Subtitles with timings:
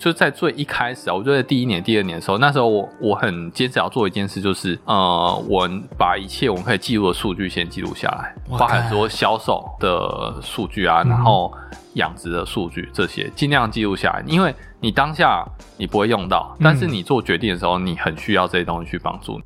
[0.00, 5.68] 就在最一开始啊，我就在第一年、第二年的时候，那时候我我很坚持要做一件事，就是呃，我
[5.98, 11.52] 把一切我们可以记录的数据先记录下来，包含说销售的数据啊，然后
[11.94, 15.46] 养殖的数据这些，尽量记录下来，因为你当下
[15.76, 19.42] 你不会用到，但是你做决定的时候，你很需要这些东西去帮助你。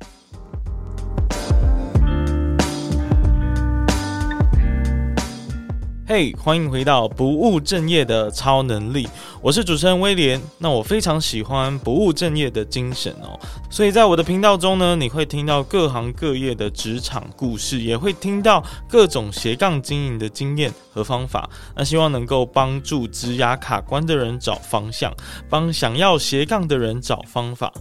[6.07, 9.07] 嘿欢迎回到不务正业的超能力，
[9.41, 10.39] 我是主持人威廉。
[10.59, 13.39] 那我非常喜欢不务正业的精神哦，
[13.71, 21.49] 所以在我的频道中呢，你会听到各行各业的职场故事，也会听到各种斜杠经营的经验和方法。
[21.75, 25.11] 那希望能够帮助职涯卡关的人找方向，
[25.49, 27.73] 帮想要斜杠的人找方法。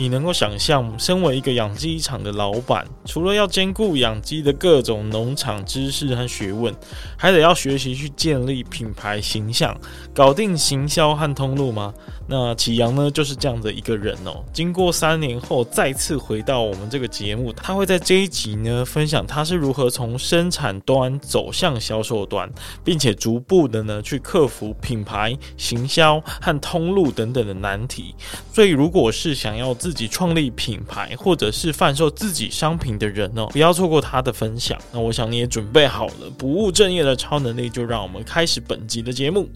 [0.00, 6.74] 你能够想象，身为一个养鸡场的老板，除了要兼顾养鸡的各种农场知识和学问，
[7.18, 9.78] 还得要学习去建立品牌形象，
[10.14, 11.92] 搞定行销和通路吗？
[12.32, 14.44] 那启阳呢，就是这样的一个人哦。
[14.52, 22.48] 经过三年后，再次回到我们这个节目，他会在这一集呢，分享他是如何从生产端走向销售端，
[22.84, 28.14] 并且逐步的呢，去克服品牌、行销和通路等等的难题。
[28.52, 34.78] 所以，如果是想要自己创立品牌，或者是贩售自己商品的人哦，不要错过他的分享。
[34.92, 39.48] 那我想你也准备好了，不务正业的超能力，就让我们开始本集的节目。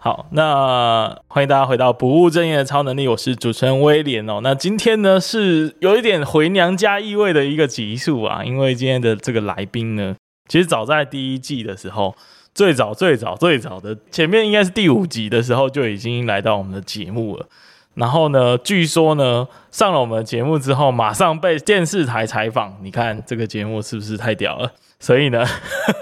[0.00, 4.38] 好，那欢迎大家回到不务正业的超能力，我是主持人威廉哦。
[4.44, 10.14] 那今天呢，是有一点回娘家意味的一个集数啊，因为今天的这个来宾呢，
[10.46, 12.14] 其实早在第一季的时候，
[12.54, 17.46] 最早最早最早的前面应该是第五集的时候就已经来到我们的节目了。
[17.94, 22.78] 然后呢，据说呢，上了我们的节目之后，马上被电视台采访。
[22.82, 24.70] 你看这个节目是不是太屌了？
[25.00, 25.44] 所以呢，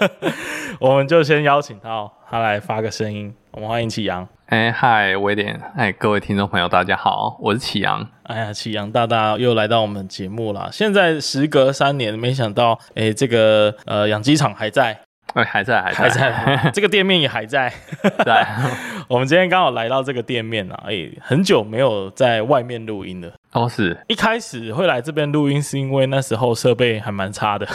[0.79, 3.33] 我们就先邀请到他来发个声音。
[3.57, 4.27] 我们欢迎启阳。
[4.49, 5.59] 哎，嗨，威廉。
[5.75, 8.07] 哎，各位听众朋友，大家好，我是启阳。
[8.21, 10.69] 哎呀，启阳大大又来到我们节目了。
[10.71, 14.99] 现在时隔三年，没想到，哎，这个呃养鸡场还在。
[15.33, 17.73] 哎，还在，还在，还在 这个店面也还在。
[18.23, 18.47] 在，
[19.09, 23.31] 我们今天刚好来到这个店面啊，哎，很久没有在外面录音了。
[23.57, 27.67] 哦，是一开始会来这边录音，是因为那时候设备还蛮差的。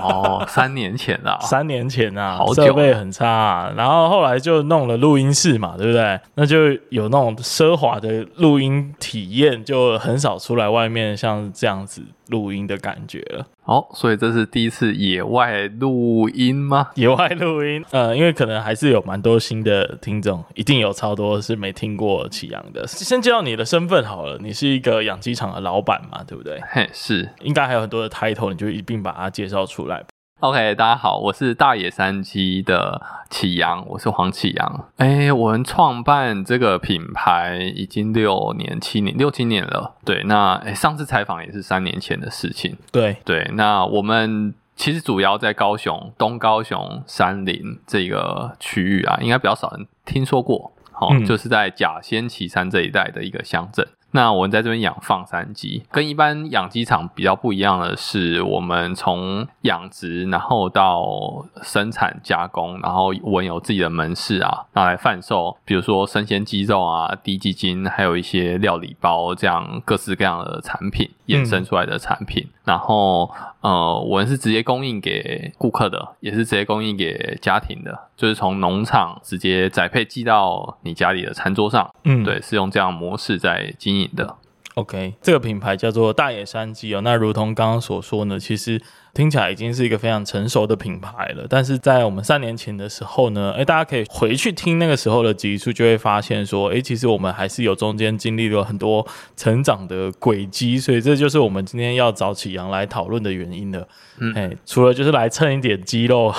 [0.00, 3.72] 哦，三年前啊， 三年前啊，设备很差啊。
[3.76, 6.20] 然后后来就弄了录音室嘛，对不对？
[6.36, 13.46] 那就有那种奢华的录音体验，就很少出来外面像这样子录音的感觉了。
[13.64, 16.90] 哦，所以这是第一次野外录音吗？
[16.96, 22.86] 野外录音，呃，因为可能还是有蛮多新的听众，一定有超多是没听过启阳的。
[22.86, 26.60] 先介绍你的身份好了，你是一个养鸡场的老板嘛，对不对？
[26.68, 30.04] 嘿，是，应该还有很多的 title，你就一并把它介绍出来。
[30.40, 34.84] OK，大家好，我是大野山鸡的启阳，我是黄启阳。
[34.98, 39.94] 哎，我们创办这个品牌已经六年、七年、六七年了。
[40.04, 42.76] 对，那哎，上次采访也是三年前的事情。
[42.92, 50.70] 对对，那我们其实主要在高雄东高雄山林这个区域啊，应该比较少人听说过。
[50.92, 53.84] 好、哦，嗯、就是在甲仙旗山这一带的一个乡镇。
[54.14, 71.10] 那我们在这边养放山鸡，跟一般养鸡场比较不一样的是，我们从养殖，然后到生产加工，然后我们有自己的门市啊，拿来贩售，比如说生鲜鸡肉啊、低基金，还有一些料理包这样各式各样的产品。
[71.26, 72.42] 衍生出来的产品。
[72.44, 73.30] 嗯、然后，
[73.60, 81.88] 呃，我们是直接供应给顾客的，也是直接供应给家庭的，就是从农场直接宅配寄到你家里的餐桌上。
[82.04, 84.36] 嗯，对，是用这样模式在经营的
[84.74, 87.00] ，OK，这个品牌叫做大野山鸡哦。
[87.02, 88.80] 那如同刚刚所说呢，其实。
[89.14, 103.86] 听起来已经是一个非常成熟的品牌了，但是在我们三年前的时候呢，哎，大家可以回去听那个时候的集数，就会发现说，哎，其实我们还是有中间经历了很多成长的轨迹，所以这就是我们今天要找启阳来讨论的原因了。
[104.18, 106.34] 嗯，哎，除了就是来蹭一点肌肉，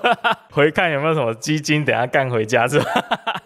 [0.52, 2.84] 回看有没有什么基金，等下干回家是吧？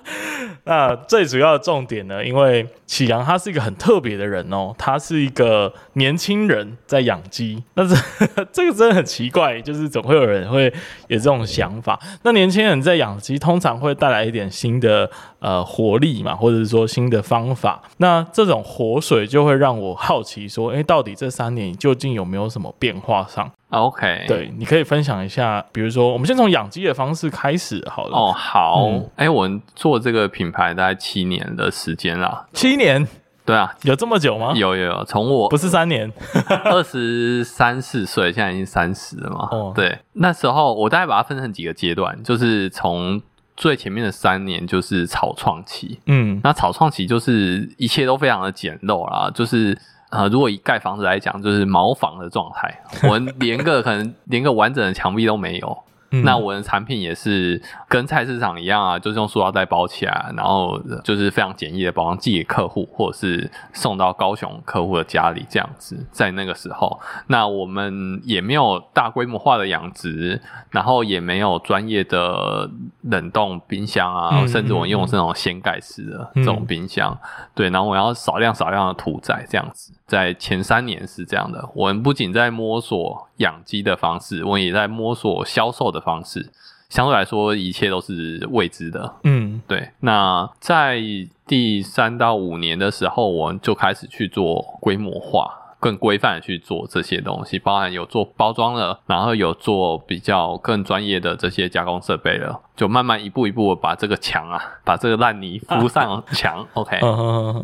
[0.64, 7.94] 那最主要的重点呢，因为启阳他是一个很特别的人哦，他是一个年轻人在养鸡，但是
[8.52, 8.71] 这个。
[8.72, 10.64] 真的很奇怪，就是总会有人会
[11.08, 11.98] 有这种想法。
[12.22, 17.82] 那年轻人在养鸡，通常会带来一点新的呃活力嘛，或者是说新的方法。
[17.98, 28.16] 那这种活水就会让我好奇，说，哎、欸，到底这三年究竟有没有什么变化上？OK，对，你可以分享一下，比如说，我们先从养鸡的方式开始好了。
[28.16, 33.06] 哦，好，哎、嗯欸，我们做这个品牌大概七年的时间啦，七年。
[33.44, 34.52] 对啊，有这么久吗？
[34.54, 36.12] 有有有，从我不是三年，
[36.64, 39.48] 二十三四岁，现在已经三十了嘛。
[39.50, 43.20] 哦，对，那时候我大概把它分成几个阶段，就是从
[43.56, 49.76] 最前面的三年就是草创期，嗯，那草创期就是一切都非常的简陋啦，就是。
[50.12, 55.78] 呃，如果以盖房子来讲，就是茅房的状态，我们连个可能连个完整的墙壁都没有。
[56.12, 66.06] 嗯、那我的产品也是跟菜市场一样啊，就是用塑料袋包起来，然后就是非常简易的包装寄给客户，或者是送到高雄客户的家里这样子。
[66.10, 72.70] 在那个时候，那我们也没有大规模化的养殖，然后也没有专业的
[73.02, 77.18] 冷冻冰箱啊，嗯、 甚至我用的是那种掀盖式的这种冰箱。
[77.22, 79.92] 嗯、对，然后我要少量少量的屠宰这样子。
[80.12, 86.50] 在前三年是这样的，我们不仅在摸索养鸡的方式，我们也在摸索销售的方式。
[86.90, 89.14] 相对来说，一切都是未知的。
[89.24, 89.88] 嗯，对。
[90.00, 91.00] 那在
[91.46, 95.50] 第三到五年的时候，我们就开始去做规模化。
[95.82, 106.64] 更规范的去做这些东西，包含有做包装了，然后有做比较更专业的这些加工设备了，就慢慢一步一步把这个墙啊，把这个烂泥 铺上墙。
[106.74, 107.00] OK，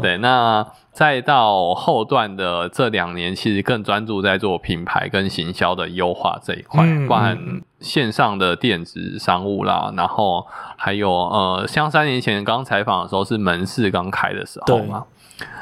[0.02, 7.38] 对，那再到后段的这两年，其实更专注在做品牌跟行销的优化这一块，包含
[7.78, 10.44] 线上的电子商务啦，然后
[10.76, 15.04] 还有呃，像三年前刚采访的时候是门市刚开的时候嘛。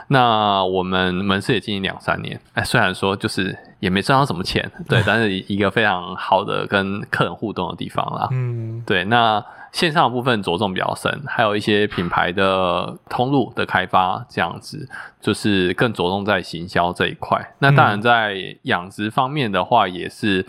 [0.08, 8.28] 那我们门市也经营两三年，哎，虽然说就是也没赚到什么钱，对， 但是一个非常好的跟客人互动的地方啦。
[8.31, 9.05] 嗯，对。
[9.05, 14.88] 那线上的部分着重比较深，还有一些品牌的通路的开发，这样子
[15.20, 17.55] 就是更着重在行销这一块。
[17.58, 20.46] 那当然在养殖方面的话，也是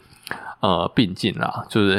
[0.62, 1.96] 呃并进啦，就是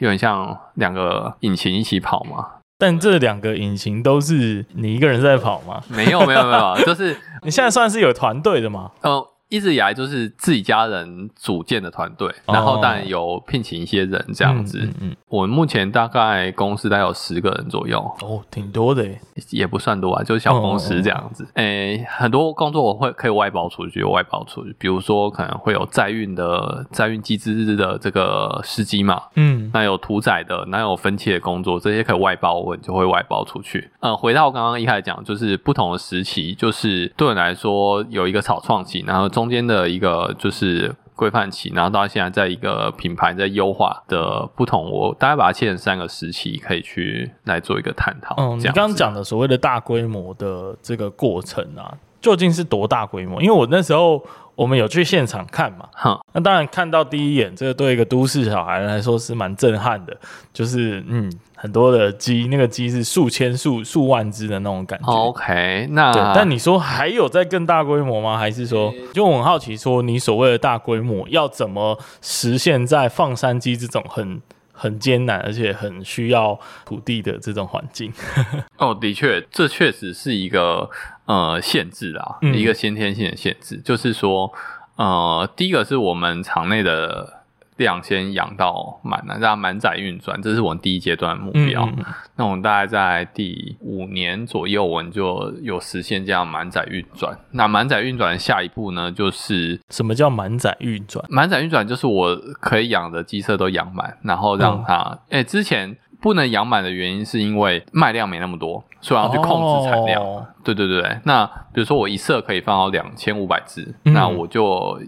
[0.00, 2.46] 有点像两个引擎一起跑嘛。
[2.80, 5.82] 但这两个引擎都是你一个人在跑吗？
[5.88, 8.90] 没有，没有，没有，就是 你现在算是有团队的吗？
[9.02, 9.29] 呃。
[9.50, 14.78] 一直以来就是自己家人组建的团队，然后当然有聘请一些人这样子。
[14.80, 17.98] 嗯，嗯，我们目前大概公司大概有十个人左右。
[18.22, 19.04] 哦，挺多的，
[19.50, 21.46] 也不算多啊，就是小公司这样子。
[21.54, 24.74] 诶、很多工作我会可以外包出去，外包出去。
[24.78, 33.90] 比如说可能会有载运的载运机制的这个司机嘛，嗯，那有屠宰的，那有分切的工作，这些可以外包，我就会外包出去。
[33.98, 48.34] 呃，回到刚刚一开始讲，就是不同的时期，就是对我来说有一个草创期，然后中间的一个就是规范期，然后到现在在一个品牌在优化的不同，我大概把它切成三个时期，可以去来做一个探讨。
[48.38, 53.40] 嗯，你刚刚讲的所谓的大规模的这个过程啊，究竟是多大规模？
[53.40, 54.22] 因为我那时候。
[54.60, 55.88] 我们有去现场看嘛？
[55.94, 60.14] 哈，那当然看到第一眼，这个对一个都市小孩来说是蛮震撼的，
[60.52, 65.10] 就是嗯，很多的鸡，那个鸡是数千、数数万只的那种感觉。
[65.10, 68.36] OK，那但你说还有在更大规模吗？
[68.36, 74.42] 还是说，就我很好奇，说你所谓的大规模要怎么实现，在放山鸡这种很
[74.72, 78.12] 很艰难而且很需要土地的这种环境？
[78.76, 80.90] 哦，的确，这确实是一个。
[81.26, 84.52] 呃，限制啊，嗯、一个先天性的限制，就是说，
[84.96, 87.44] 呃，第一个是我们场内的
[87.76, 91.88] 量先养到满了，让满载运转，这是我们第一阶段的目标。
[91.96, 97.38] 嗯、那我们大概在第五年左右，我们就有实现这样满载运转。
[97.52, 101.24] 那满载运转的下一步呢，就是什么叫满载运转？
[101.28, 104.96] 满载运转就是我可以养的鸡舍都养满，然后让它，
[105.28, 105.96] 哎、嗯欸，之前。
[106.22, 110.22] 不能养满的原因是因为卖量没那么多，所以要去控制产量。
[110.22, 110.42] Oh.
[110.62, 115.00] 对对对，那比如说我一色可以放到两千五百只，嗯、那我就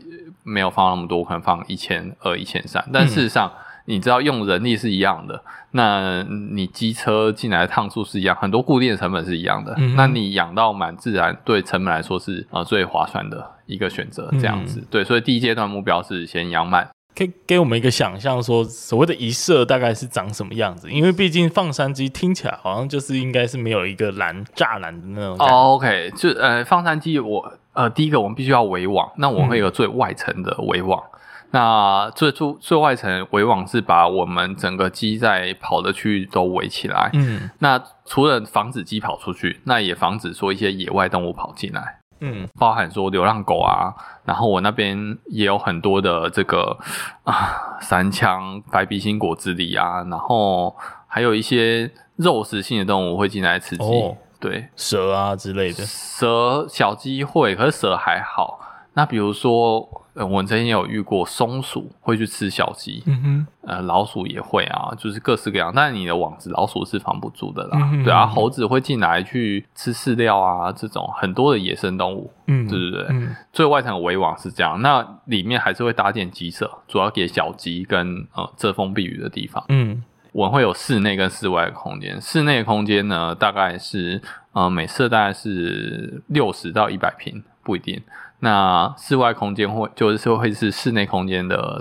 [0.43, 2.83] 没有放那么多，可能放一千二、一千三。
[2.93, 3.53] 但事实上，嗯、
[3.85, 9.75] 你知道用人力是一样的，那你机车进来的趟数是一样，很多固定的成本是一样的。
[9.77, 14.31] 嗯、那你养到满，自然对成本来说是呃最划算的一个选择。
[14.33, 16.89] 这样子，嗯、对，所以第一阶段目标是先养满。
[17.15, 20.91] 可以给我们一个想象，说所谓的一舍大概是长什么样子？
[20.91, 25.37] 因为毕竟放山鸡听起来好像就是应该是没有一个栏栅栏的那种。
[25.39, 31.03] 哦、oh，OK，就呃放山鸡，我呃第一个我们必须要围网，那我们会有最外层的围网。
[31.03, 31.19] 嗯、
[31.51, 37.11] 那最最最外层围网是把我们整个鸡在跑的区域都围起来。
[37.13, 41.99] 嗯，那除了防止鸡跑出去，那也防止说一些野外动物跑进来。
[42.25, 43.93] 嗯，包含说流浪狗啊，
[44.25, 46.79] 然后我那边也有很多的这个
[47.25, 50.75] 啊三枪、白鼻心果子狸啊，然后
[51.09, 58.61] 还有一些肉食性的动物会进来吃鸡，哦、对，蛇啊之类的，蛇小鸡会，可是蛇还好。
[58.95, 65.73] 那比如说呃，我曾经有遇过松鼠会去吃小鸡，嗯哼，呃，老鼠也会啊，就是各式各样。
[65.75, 67.79] 但是你的网子，老鼠是防不住的啦。
[67.79, 73.07] 嗯哼对啊，猴子会进来去吃饲料啊，这种很多的野生动物，嗯，对不对。
[73.09, 79.65] 嗯，最外层的围网是这样，那里面还是会搭建鸡舍，主要给小鸡跟呃遮风避雨的地方。
[79.71, 82.21] 嗯，我会有室内跟室外的空间。
[82.21, 84.21] 室内的空间呢，大概是
[84.53, 87.99] 呃每舍大概是六十到一百平，不一定。
[88.45, 91.81] 那室外空间会就是会是室内空间的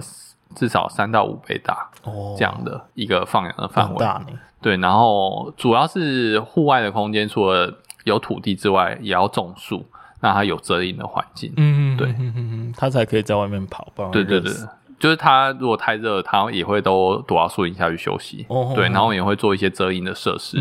[0.56, 3.98] 至少三到五倍大哦，这样的一个放养的范围。
[3.98, 4.24] 大？
[4.62, 9.84] 对，然后主要是户外的空间，除了有土地之外，也要种树，
[10.20, 11.52] 那它有遮阴的环境。
[11.58, 14.54] 嗯，对，嗯嗯嗯，它才可以在外面跑，不然对对对。
[15.02, 18.46] 就是它如果太热，它也会都躲到树荫下去休息。
[18.48, 20.58] 哦，对，然后也会做一些遮阴的设施，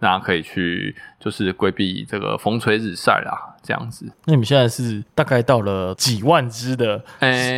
[0.00, 4.04] 那、可以去就是规避这个风吹日晒啦，这样子。
[4.24, 7.02] 那你们现在是大概到了几万只的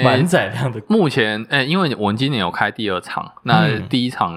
[0.05, 0.81] 满载量的？
[0.89, 4.37] 目前，诶、欸，因为我们今年有开第二场，那第一场、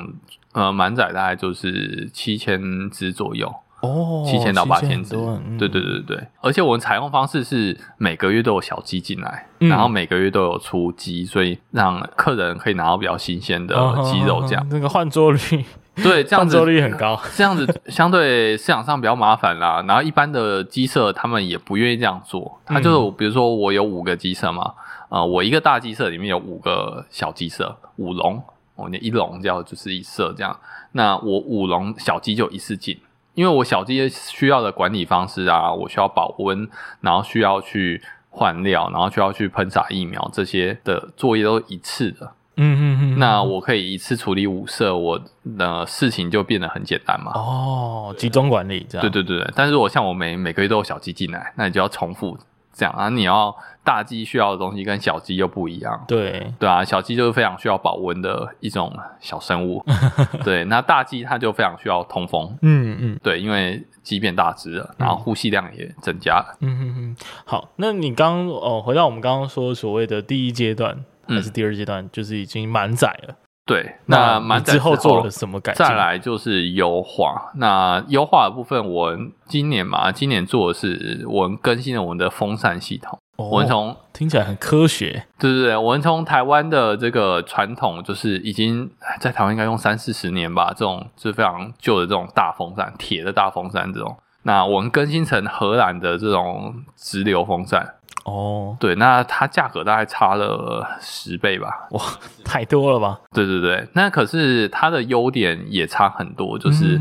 [0.53, 3.53] 嗯、呃满载大概就是七千只左右。
[3.82, 15.64] 哦，七千到八千只，嗯、对对对对，而且我们采用方式是每个月都有小鸡进来，嗯、然后每个月都有出鸡，所以让客人可以拿到比较新鲜的鸡肉，这样、哦哦哦哦、那个换桌率，
[15.96, 19.82] 对，这样子率很高，这样子相对市场上比较麻烦啦。
[19.88, 24.74] 然后一般的鸡舍他们也不愿意这样做，他就是比如说我有五个鸡舍嘛，
[25.08, 28.44] 呃，我一个大鸡舍里面有五个小鸡舍，五笼，
[28.76, 30.60] 我那一笼叫就是一舍这样，
[30.92, 33.00] 那我五笼小鸡就一次进。
[33.34, 36.70] 因为我小鸡需要的管理方式啊，我需要保温，
[37.02, 42.32] 然后需要去换料，然后需要去喷洒疫苗，这些的作业都一次的。
[42.58, 43.20] 嗯嗯嗯。
[43.20, 45.22] 那我可以一次处理五色，我
[45.58, 47.32] 的事情就变得很简单嘛。
[47.34, 49.02] 哦，集中管理这样。
[49.02, 49.50] 对对对。
[49.56, 52.38] 但是如果像我每每个月都有小鸡进来，那你就要重复。
[52.72, 53.54] 这样啊，你要
[53.89, 56.05] 大鸡需要的东西跟小鸡又不一样。
[56.08, 59.84] 对对啊，小鸡就是非常需要保温的一种小生物。
[60.46, 62.55] 对，那大鸡它就非常需要通风。
[62.62, 66.55] 嗯嗯，对，因为鸡变大只了，然后呼吸量也增加了。
[66.60, 67.15] 嗯嗯嗯。
[67.46, 70.96] 好，那你刚哦，回到我们刚刚说所谓的第一阶段
[71.27, 73.34] 还是第二阶段，嗯、就是已经满载了。
[73.65, 75.84] 对，那满载之后做了什么改进？
[75.84, 77.51] 再来就是优化。
[77.55, 79.17] 那优化的部分，我
[79.48, 83.17] 今年嘛，今年做的是我更新了我们的风扇系统。
[83.39, 88.91] 哦、我们从听起来很科学，对对对，我们从台湾的这个传统，就是已经
[89.22, 94.13] 在台湾应该用三四十年吧，这种就是非常旧的这种大风扇，铁的大风扇这种。
[94.43, 97.96] 那我们更新成荷兰的这种直流风扇。
[98.25, 101.88] 哦，对，那它价格大概差了十倍吧？
[101.91, 102.01] 哇，
[102.43, 103.22] 太多了吧？
[103.34, 107.00] 对对对，那可是它的优点也差很多，就是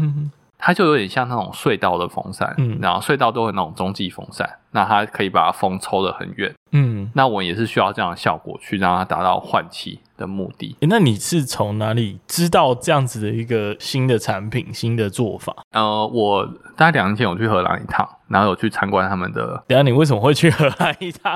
[0.58, 10.76] 它就有点像那种隧道的风扇，嗯，然后隧道都有那种中继风扇，那它可以把风抽得很远，嗯，那我也是需要这样的效果去让它达到换气的目的。
[10.80, 15.54] 欸，那你是从哪里知道这样子的一个新的产品、新的做法？
[15.72, 16.44] 呃，我
[16.76, 18.08] 大概两年前我去荷兰一趟。
[18.28, 19.64] 然后有去参观他们的。
[19.66, 21.34] 等下你为什么会去荷兰一趟？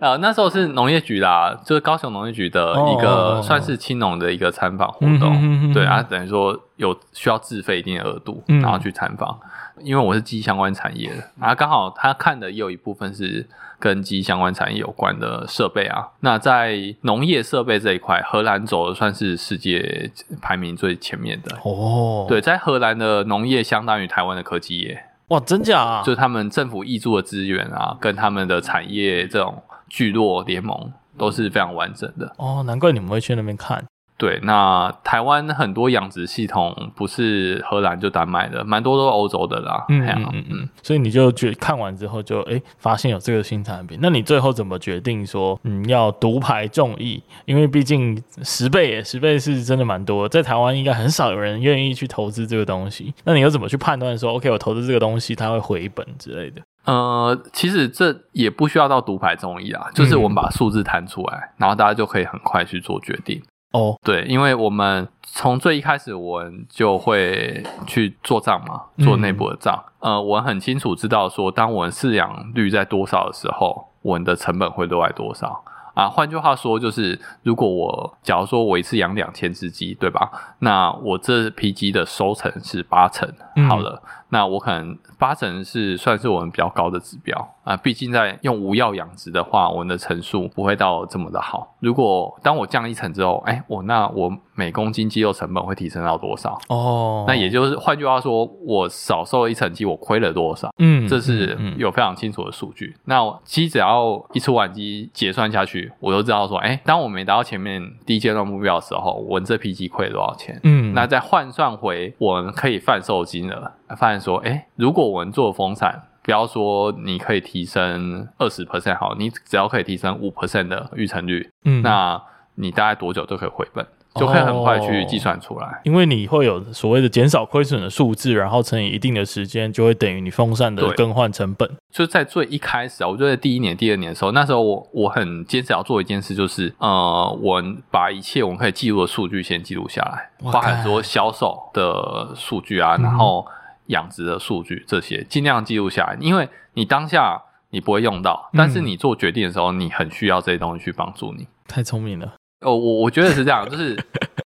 [0.00, 5.36] 呃，那时候是农业局啦，就是高雄农业局的一个算是青农的一个参访活动。
[5.36, 9.38] 哦、对啊，等于说有需要自费一定的额度，然后去参访。
[9.76, 13.46] 嗯、因为我是鸡相关产业的，然后刚好他看的也有一部分是
[13.78, 16.08] 跟鸡相关产业有关的设备啊。
[16.20, 21.58] 那在农业设备这一块，荷兰走的算是世界排名最前面的。
[21.62, 25.04] 哦，对，在荷兰的农业相当于台湾的科技业。
[25.28, 26.02] 哇，真假啊？
[26.02, 32.32] 就是他们政府挹注的资源啊，跟他们的产业这种聚落联盟都是非常完整的。
[32.38, 33.84] 哦，难怪你们会去那边看。
[34.20, 39.86] 对，那台湾很多养殖系统不是荷兰就丹麦的，蛮多都是欧洲的啦。
[39.88, 47.22] 嗯嗯嗯，嗯，所以你就觉看完之后就哎、欸、发现有这个新产品，那你最后怎么决定说嗯要独排众议？
[47.46, 53.14] 因为毕竟十倍耶，十倍是真的蛮多，在台湾应该很少有人愿意去投资这个东西。
[53.24, 56.60] 那你又怎么去判断说 OK 我投资这个东西它会回本之类的？
[56.84, 63.40] 呃，其实这也不需要到独排众议啊，就是我们把数字摊出来，嗯、然后大家就可以很快去做决定。
[63.72, 63.96] 哦，oh.
[64.02, 69.82] 对，因为我们从最一开始，我们就会去做账嘛，做内部的账。
[70.00, 75.62] 嗯、呃，我很清楚知道说，当我们饲养率在多少的时候，我们的成本会落在多少
[75.94, 76.08] 啊。
[76.08, 80.56] 换句话说，就是如果我假如说我一次养两千只鸡，对吧？
[80.60, 83.28] 那我这批鸡的收成是八成，
[83.68, 87.54] 好了，嗯、那我可能八成是算是我们比较高的指标。
[87.62, 91.76] 啊，毕竟在用无药养殖的话，我们的成数不会到这么的好。
[91.80, 96.58] 如果当我降一层之后，哎，我那我每公斤鸡肉成本会提升到多少？
[96.68, 100.70] 哦，那也就是换句话说，我少收了一层鸡，我亏了多少？
[100.78, 102.94] 嗯，这是有非常清楚的数据。
[102.96, 110.58] 嗯、那鸡只要一出完鸡结算下去，我就知道说，哎，当我没达到前面第一阶段目标的时候，我这批鸡亏了多少钱？
[110.64, 116.04] 嗯，那再换算回我们可以贩售金额，发现说，哎，如果我们做风产。
[116.22, 122.20] 不要说你可以提升二十 percent 好，你只要可以提升五 percent 的预成率，嗯，那
[122.56, 125.66] 你大概多久都可以回本，就可以很快去计算出来。
[125.66, 131.70] 哦，因为你会有所谓的减少亏损的数字，然后乘以一定的时间，就会等于你风扇的更换成本。
[131.90, 143.46] 就在最一开始啊，我觉得第一年、第二年的时候，那时候我我很坚持要做一件事，就是呃，我把一切我们可以记录的数据先记录下来，包含说销售的数据啊，然后。
[143.90, 151.46] 养殖的数据这些尽量记录下来，因为你当下你不会用到，但是你做决定的时候，你很需要这些东西去帮助你。
[151.68, 153.96] 太聪明了哦，我我觉得是这样，就是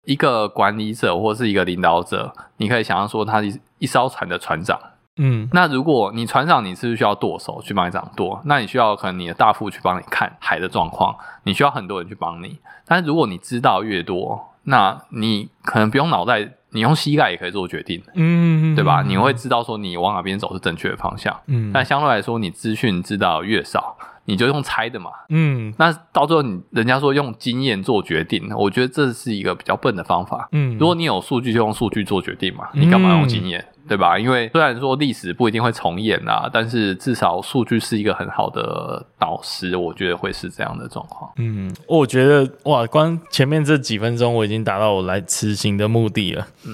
[0.04, 4.78] 一个管理者或是一个领导者，你可以想象说他是一艘船的船长。
[5.16, 8.40] 嗯，那如果你船长，你是不是需要舵手去帮你掌舵？
[8.46, 12.58] 那你需要可能你的大副去帮你看海的状况，你需要很多人去帮你。
[12.84, 16.54] 但是如果你知道越多，那你可能不用脑袋。
[16.74, 19.00] 你用膝盖也可以做决定，嗯，对吧？
[19.06, 33.60] 你会知道说你往哪边走是正确的方向，嗯，但相对来说，你资讯知道越少，你就用猜的嘛，嗯，那到最后你人家说用经验做决定，我觉得这是一个比较笨的方法，嗯，如果你有数据就用数据做决定嘛，你干嘛用经验？
[33.60, 34.18] 嗯对吧？
[34.18, 41.30] 因为虽然说历史不一定会重演啦，但是至少数据是一个很好的导师，我觉得会是这样的状况。
[41.36, 46.46] 嗯，我觉得哇，光前面这几分钟我已经达到我来辞行的目的了。
[46.64, 46.72] 嗯，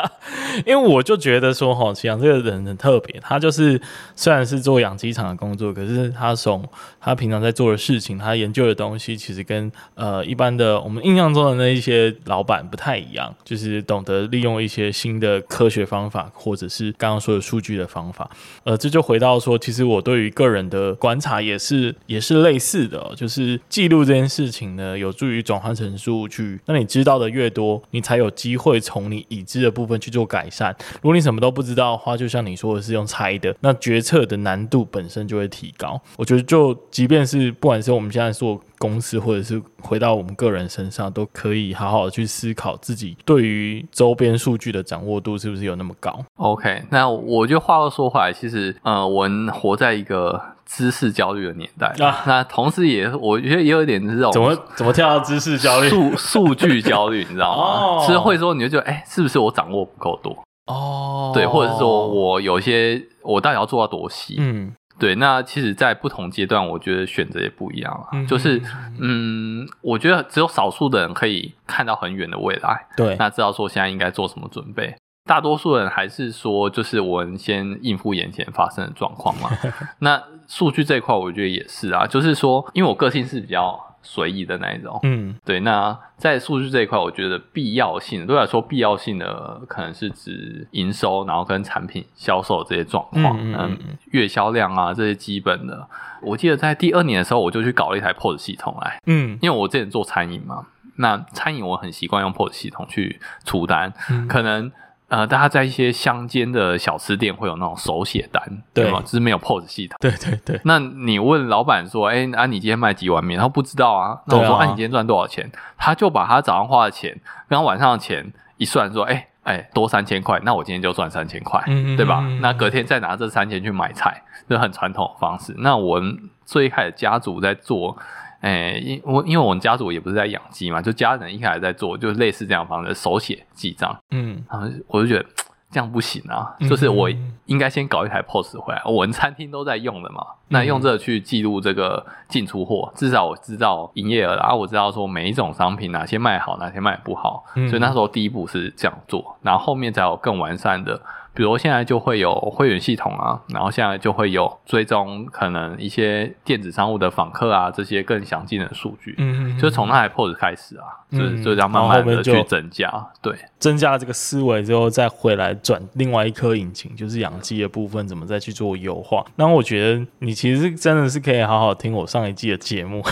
[0.66, 3.80] 因为我就觉得说哈，其实这个人很特别，他就是
[4.14, 6.62] 虽然是做养鸡场的工作，可是他从
[7.00, 16.30] 他平常在做的事情，他研究的东西，其实跟呃一般的我们印象中的那一些老板不太一样，就是懂得利用一些新的科学方法。
[16.34, 18.28] 或者是刚刚说的数据的方法，
[18.64, 26.60] 呃，这就回到说，其实我对于个人的观察也是也是类似的，就是记录这件事情呢，有助于转换成数据。
[26.66, 30.74] 那你知道的越多，你才有机会从你已知的部分去做改善。
[30.96, 36.00] 如果你什么都不知道的话，就像你说的是用猜的，那决策的难度本身就会提高。
[36.16, 46.22] 我觉得，就即便是不管是我们现在做公司，或者是回到我们个人身上，都可以好好的去思考自己对于周边数据的掌握度是不是有那么高。
[46.36, 52.22] OK，那我就话又说回来，其实呃，我们活在一个知识焦虑的年代啊。
[52.26, 57.62] 那同时也我觉得也有一点这种怎么怎么跳到知识焦虑、数数据焦虑，你知道吗？
[57.62, 60.36] 哦，其实会说你就觉得，哎，是不是我掌握不够多？
[60.66, 64.36] 哦，对，或者是说我有些我到底要做到多细？
[64.38, 64.74] 嗯。
[64.98, 68.08] 对，那其实，在不同阶段，我觉得选择也不一样了。
[68.12, 68.62] 嗯、就是，
[68.98, 74.94] 嗯，我觉得只有少数的人可以看到很远的未来，对，那知道说现在应该做什么准备。
[75.24, 79.50] 大多数人还是说，就是我们先应付眼前发生的状况嘛。
[80.00, 83.80] 那数据这一块，我觉得也是啊，就是说，因为我个性是比较。
[84.04, 85.58] 随意的那一种，嗯，对。
[85.60, 95.88] 那在数据这一块，我觉得必要性，对我来说，必要性的可能是指营收，然后跟产品销售这些状况，嗯，嗯，嗯，月销量啊这些基本的。
[96.22, 104.70] 我记得在第二年的时候，我就去搞了一台 POS 系统来，嗯，因为我之前做餐饮嘛，那餐饮我很习惯用 POS 系统去出单，嗯，可能。
[105.08, 109.00] 呃，大家在一些乡间的小吃店会有那种手写单，对吗？
[109.02, 109.96] 就是没有 POS 系统。
[110.00, 110.60] 对对对。
[110.64, 114.18] 那你问老板说：“哎，啊，你今天卖几碗面？”他不知道啊。
[114.26, 117.12] 那我说：“啊，你今天赚多少钱？”他就把他早上花的钱
[117.48, 122.20] 跟他晚上的钱一算，说：“哎哎，多三千块，那我今天就赚三千块，嗯，对吧？
[122.40, 125.54] 那隔天再拿这三千去买菜，这很传统的方式。
[125.58, 127.96] 那我们最开始家族在做。
[128.44, 133.98] 哎，因我因为我们家族也不是在养鸡嘛，就家人一开始在做，就类似这样的方式，手写记账。
[134.10, 135.24] 嗯，然后我就觉得
[135.72, 137.08] 这样不行啊，就是我
[137.46, 151.00] 应该先搞一台 POS 回来，我们餐厅都在用的嘛，那用这个去记录这个进出货，至少我知道营业额，然后我知道说每一种商品哪些卖好，哪些卖不好，所以那时候第一步是这样做，然后后面才有更完善的。
[151.34, 159.14] 比如现在就会有会员系统啊，然后现在就会有追踪可能一些电子商务的访客啊，这些更详尽的数据。
[159.18, 162.88] 嗯嗯，就从那台 POS 开始啊，嗯、就就这样慢慢的去增加，
[163.20, 169.24] 对，增加了这个思维之后，再回来转另外一颗引擎，就是养鸡的部分怎么再去做优化。
[169.34, 173.02] 那我觉得你其实真的是可以好好听我上一季的节目，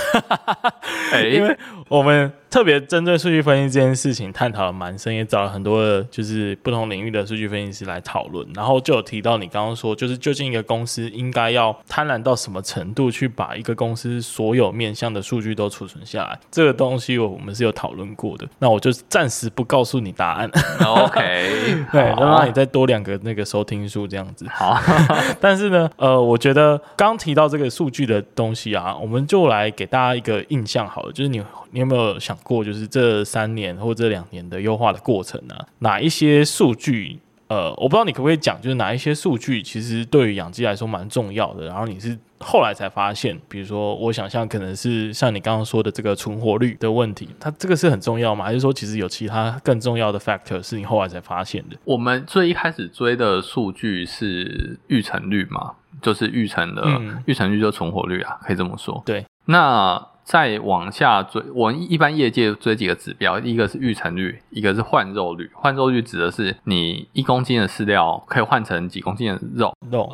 [1.13, 1.59] 欸、因为
[1.89, 2.33] 我们。
[2.53, 18.47] 特别针对数据分析这件事情探讨了蛮深，也找了很多的就是不同领域的数据分析师来讨论，然后就有提到你刚刚说，就是究竟一个公司应该要贪婪到什么程度去把一个公司所有面向的数据都储存下来，这个东西我们是有讨论过的。
[18.59, 20.51] 那我就暂时不告诉你答案。
[20.85, 24.47] OK， 对，然后让你再多两个那个收听数这样子。
[24.51, 24.79] 好，
[25.41, 35.67] 但是呢，呃，我觉得刚提到这个数据的东西啊，我们就来给大家一个印象好了，就是你你有没有想过，就是这三年或这两年的优化的过程呢、啊？
[35.81, 37.19] 哪一些数据？
[37.49, 48.47] 呃，我不知道你可不可以讲，就是哪一些数据其实对于养鸡来说蛮重要的，然后你是后来才发现，比如说我想象可能是像你刚刚说的这个存活率的问题，它这个是很重要吗？
[48.47, 51.77] 还是说其实有其他更重要的 factor 是你后来才发现的？
[51.85, 56.83] 我们最一开始追的数据是育成率嘛，就是育成的
[57.27, 59.03] 育成率就存活率啊，可以这么说。
[59.05, 60.12] 对，那。
[60.25, 65.51] 再往下追，我们一般业界追几个指标，一个是育成率，一个是换肉率。
[65.53, 69.73] 换肉率指的是你一公斤的饲料可以换成几公斤的肉。
[69.91, 70.09] 肉。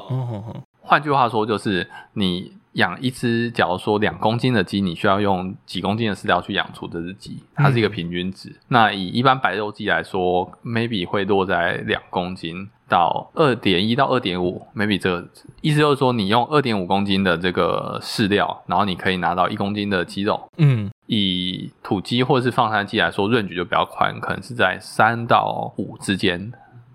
[0.80, 8.48] 换句话说，就是你养一只，假如说两公斤的鸡，你需要用几公斤的饲料去养出这只鸡，它是一个平均值。
[8.48, 8.56] 嗯。
[8.68, 12.70] 那以一般白肉鸡来说，maybe 会落在两公斤。
[12.88, 15.28] 到二点一到二点五，maybe 这个
[15.60, 20.50] 意思就是说，你用二点五公斤的这个饲料，然后你可以拿到一公斤的鸡肉。
[20.56, 26.52] 嗯，以土鸡或者是放山鸡来说，range 就比较宽，可能是在三到五之间。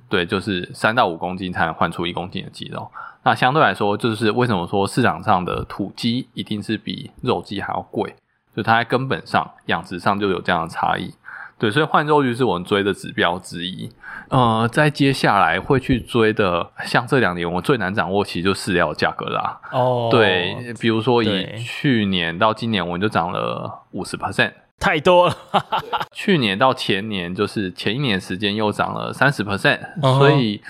[0.09, 2.89] 对，就是三到五公斤才能换出一公斤的鸡肉。
[3.23, 8.13] 那相对来说，就是为什么说市场上的土鸡一定是比肉鸡还要贵？
[8.55, 11.11] 就它在根本上养殖上就有这样的差异。
[11.59, 13.89] 对，所以换肉率是我们追的指标之一。
[14.29, 19.61] 呃，在接下来会去追的，像这两年我最难掌握，其实就饲料的价格啦。
[19.71, 25.35] 哦，对，比如说以去年到今年，我们就涨了五十 percent， 太多了。
[26.11, 29.79] 去年到前年，就是前一年时间又涨了三十 percent，
[30.17, 30.61] 所以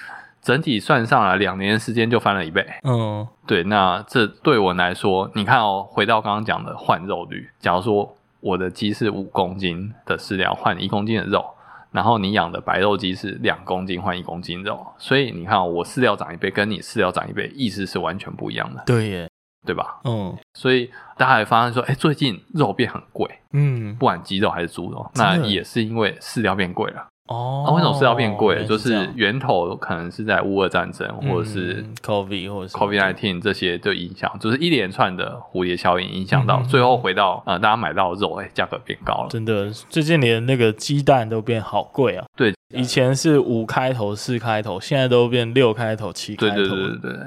[0.41, 2.65] 整体算上来，两年时间就翻了一倍。
[2.83, 8.15] 嗯，对，那这对我来说，你看哦，回到刚刚讲的换肉率，假如说。
[8.43, 11.45] 我的鸡是五公斤的饲料换一公斤的肉，
[11.91, 18.83] 然后你养的白肉鸡是两公斤换一公斤肉，所以你看我饲料涨一倍，跟你饲料涨一倍，意思是完全不一样的。
[18.85, 19.29] 对耶，
[19.65, 20.01] 对吧？
[20.03, 27.07] 嗯，所以大家也发现说，哎，最近肉变很贵，嗯，不管鸡肉还是猪肉，那也是因为饲料变贵了。
[27.27, 28.65] 哦，那为什么饲料变贵？
[28.65, 39.29] 就是源头可能是在乌俄战争，或者是 COVID 或者是 COVID nineteen 这些就影响，就是一连串的蝴蝶效应影响到，最后回到呃大家买到的肉，哎，价格变高了。
[39.29, 42.25] 真的，最近连那个鸡蛋都变好贵啊。
[42.35, 46.55] 对，以前是五开头、四开头，现在都变六开头、七开头。
[46.55, 47.19] 对对对对对。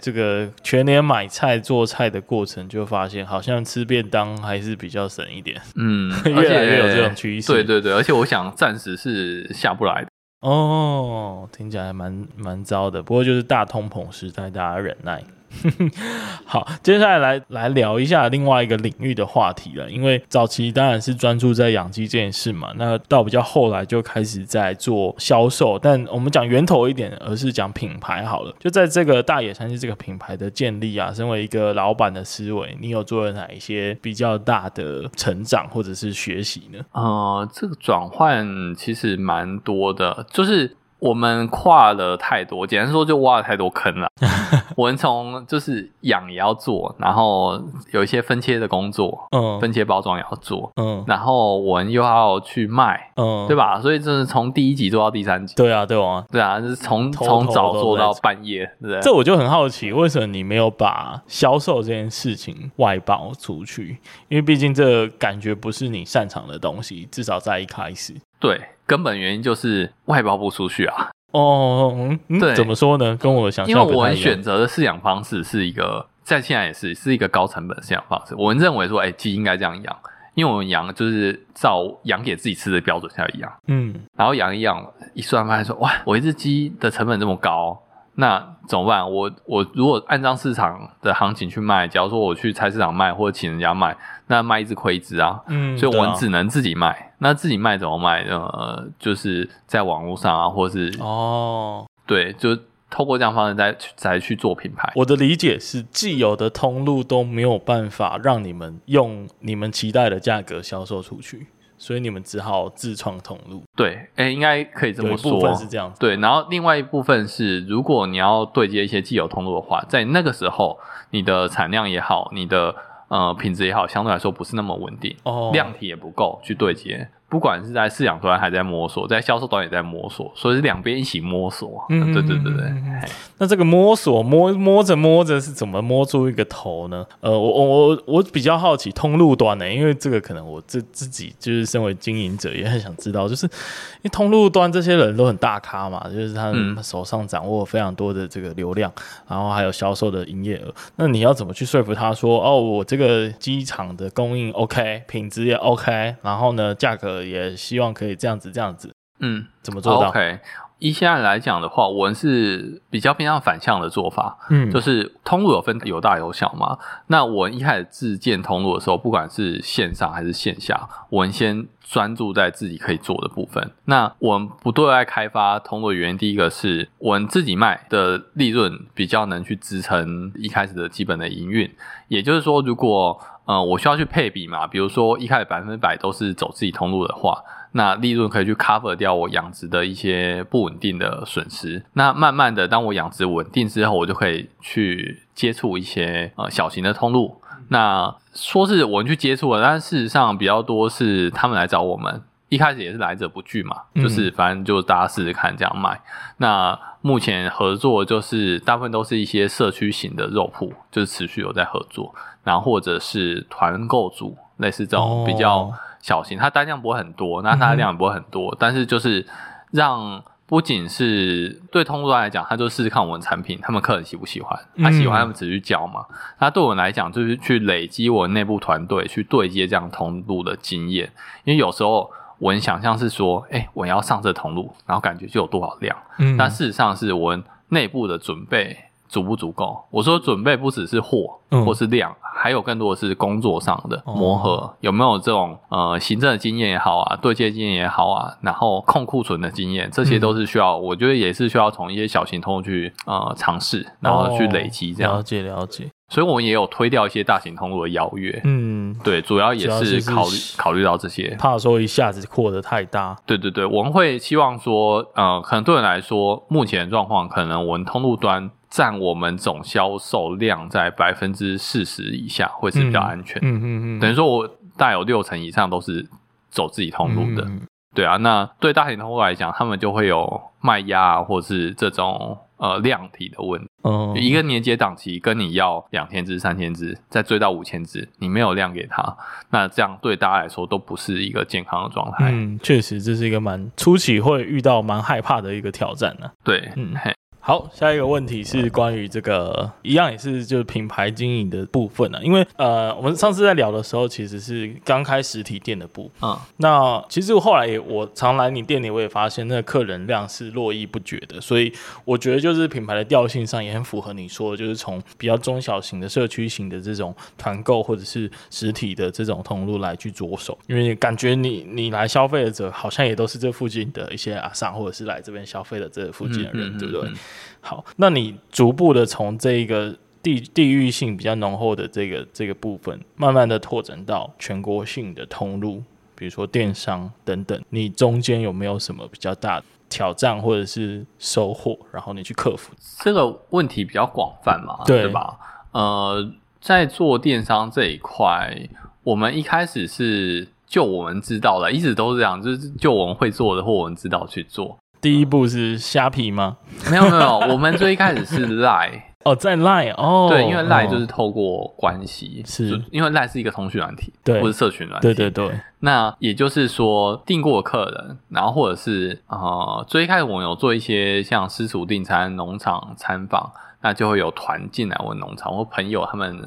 [0.00, 5.60] 这个全年买菜做菜的过程，就发现好像吃便当还是比较省一点。
[5.76, 7.52] 嗯， 越来越有这种趋势。
[7.52, 10.08] 对对对，而且我想暂时是下不来的。
[10.40, 13.02] 哦，听起来蛮蛮糟的。
[13.02, 15.22] 不过就是大通膨时代，大家忍耐。
[16.46, 19.90] 好，接下来来来聊一下另外一个领域的话题了。
[19.90, 25.78] 因为早期当然是专注在养鸡这件事嘛，那到比较后来就开始在做销售。
[25.78, 28.54] 但我们讲源头一点，而是讲品牌好了。
[28.58, 36.78] 就在这个大野山鸡这个品牌的建立啊，身为一个老板的思维，你有做了哪一些比较大的成长或者是学习呢？
[36.92, 40.76] 呃，这个转换其实蛮多的，就是。
[41.00, 44.08] 我们跨了太多，简单说就挖了太多坑了。
[44.76, 47.60] 我们从就是养也要做，然后
[47.92, 53.80] 有一些分切的工作，嗯，分切包装也要做，嗯，然后我们又要去卖，嗯，对吧？
[53.80, 59.00] 所以这是从第一集做到第三集，对啊，对啊，对啊，就是从从早做到半夜，对不对？
[59.00, 63.98] 这我就很好奇，为什么你没有把销售这件事情外包出去？
[64.28, 68.14] 因为毕竟这感觉不是你擅长的东西，至少在一开始。
[68.40, 71.10] 对，根本原因就是外包不出去啊。
[71.32, 71.94] 哦，
[72.26, 73.16] 嗯，对，怎么说呢？
[73.16, 78.34] 跟我想象，因为我们选择的饲养方式是一个，在现在也是是一个高成本的饲养方式。
[78.34, 79.96] 我们认为说，哎，鸡应该这样养，
[80.34, 83.52] 因为我们养就是照养给自己吃的标准下来养。
[83.68, 87.80] 嗯，然后养一养，一算发现说，哇，我一只鸡的成本这么高。
[88.20, 89.10] 那怎么办？
[89.10, 95.40] 我我如果按照市场的行情去卖，假如说我去菜市场卖或者请人家卖，那卖一只亏一只啊。
[95.48, 96.90] 嗯，所以我们只能自己卖。
[96.90, 98.22] 啊、那自己卖怎么卖？
[98.24, 102.56] 呃，就是在网络上啊，或者是哦，对，就
[102.90, 104.92] 透过这样方式再再去做品牌。
[104.94, 111.46] 我的理解是，既有的通路都没有办法让你们用你们期待的价格销售出去。
[111.80, 113.64] 所以你们只好自创通路。
[113.74, 115.30] 对，哎、欸，应该可以这么说。
[115.32, 115.98] 有一部分是这样子。
[115.98, 120.78] 对，然后另外一部分是，如果你要对接一些既有通路的话，在那个时候，
[121.10, 122.74] 你的产量也好，你的
[123.08, 127.08] 呃品质也好，相对来说不是那么稳定，哦，量体也不够去对接。
[127.30, 131.86] 不管是在饲养端还在摸索，在销售端也在摸索，所以是两边一起摸索。
[131.88, 133.08] 嗯，对对对对。
[133.38, 137.06] 那这个摸索摸摸着摸着是怎么摸出一个头呢？
[137.20, 148.92] 呃，我我我我比较好奇通路端呢、欸，因为这个可能我自自己就是身为经营者也很想知道，就是因为通路端这些人都很大咖嘛，就是他们手上掌握非常多的这个流量，
[149.28, 150.74] 然后还有销售的营业额。
[150.96, 157.19] 那你要怎么去说服他说，哦，我这个机场的供应 OK，品质也 OK，然后呢，价格。
[157.24, 160.38] 也希望可以这样子，这样子，嗯，怎么做到？OK，
[160.78, 166.78] 以现在来讲的话，我们是比较偏向反向的做法，嗯，就是通路有分有大有小嘛。
[167.08, 173.72] 那我们一开始自建通路的时候，不管是线上还是线下，我们先专注在自己可以做的部分。
[173.84, 181.70] 那我们不对外开发通路的原因，第一个是我们自己卖的利润比较能去支撑一开始的基本的营运。
[182.08, 191.84] 也就是说，如果呃，我需要去配比嘛，比如说一开始百分之百都是走自己通路的话，那利润可以去 cover 掉我养殖的一些不稳定的损失。
[191.94, 197.40] 那慢慢的，当我养殖稳定之后，我就可以去接触一些呃小型的通路。
[197.68, 202.22] 那说是我们去接触了，但事实上比较多是他们来找我们。
[202.48, 205.92] 一开始也是来者不拒嘛，就是反正就大家试试看这样卖。
[205.94, 206.00] 嗯、
[206.38, 212.12] 那目前合作就是大部分都是一些社区型的肉铺，就是持续有在合作。
[212.42, 219.26] 然后或者是团购组，类似这种比较小型，哦、它单量不会很多，那它的量也不会很多，嗯、但是就是
[219.70, 226.04] 让不仅是对通路端来讲，他就试试看我们产品，他们客人喜不喜欢，他、啊、喜欢他们只去交嘛。
[226.08, 231.12] 嗯、那对我们来讲，就是去累积我们内部团队去对接这样通路的经验，
[231.44, 238.76] 因为有时候我们想象是说，哎，我要上这通路，然后感觉就有多少量，嗯，但事实上是我们内部的准备。
[239.10, 239.76] 足不足够？
[239.90, 244.50] 我说准备不只是货，或是量，嗯、还有更多的是工作上的磨合。
[244.52, 250.78] 哦、有没有这种呃行政的经验也好啊，对接经验也好啊，然后控库存的经验，这些都是需要。
[250.78, 255.12] 嗯、我觉得也是需要从一些小型通去呃尝试，然后去累积这样。
[255.12, 255.90] 哦、了解了解。
[256.10, 258.38] 所以我们也有推掉一些大型通路的邀约。
[258.44, 263.16] 嗯，对，主要也是考虑考虑到这些，怕说一下子扩得太大。
[263.24, 268.50] 对对对，我们会希望说，呃，可能对人来说，目前的状况，可能我们通路端。
[268.70, 273.36] 占我们总销售量在百分之四十以下，会是比较安全。
[273.42, 274.46] 嗯嗯嗯，嗯，等于说我
[274.76, 276.08] 大概有六成以上都是
[276.50, 277.42] 走自己通路的。
[277.48, 283.68] 嗯、对啊，那对大型通路来讲，他们就会有卖压啊，或是这种呃量体的问题。
[283.82, 289.16] 哦，一个年结档期跟你要两千只、三千只，再追到五千只，你没有量给他，
[289.50, 292.30] 那这样对大家来说都不是一个健康的状态。
[292.30, 296.32] 嗯，确实这是一个蛮初期会遇到蛮害怕的一个挑战呢、啊。
[296.44, 297.12] 对，嗯嘿。
[297.42, 311.72] 好，下一个问题是关于这个一样也是就是品牌经营的部分啊，因为呃，我们上次在聊的时候其实是刚开实体店的部，嗯，那其实我后来也我常来你店里，我也发现那个客人量是络绎不绝的，所以
[312.04, 327.10] 我觉得就是品牌的调性上也很符合你说的，就是从比较中小型的社区型的这种团购或者是实体的这种通路来去着手，因为感觉你你来消费的者好像也都是这附近的一些阿桑，或者是来这边消费的这附近的人，对不对？
[327.60, 335.82] 好，那你逐步的从这个地地域性比较浓厚的这个这个部分，慢慢的拓展到全国性的通路，
[336.14, 341.78] 比如说电商等等，你中间有没有什么比较大的挑战或者是收获？
[341.92, 345.38] 然后你去克服这个问题比较广泛嘛，对，对吧？
[345.72, 348.68] 呃，在做电商这一块，
[349.02, 354.76] 我们一开始是就我们知道的，一直都是这样，就是就我们会做的或我们知道去做。
[355.00, 356.56] 第一步是虾皮吗？
[356.90, 365.60] 没有没有，我们最一开始是 Line 哦，在 Line 哦，对，因为 Line 就是透过关系，是、哦、因为 Line 是一个通讯软体，对，或是社群软体，对对对。
[365.80, 373.52] 那也就是说，订过客人，然后或者是呃，最一开始我们有做一些像私厨订餐、农场参访。
[373.82, 376.38] 那就会有团进来我们农场，或朋友他们，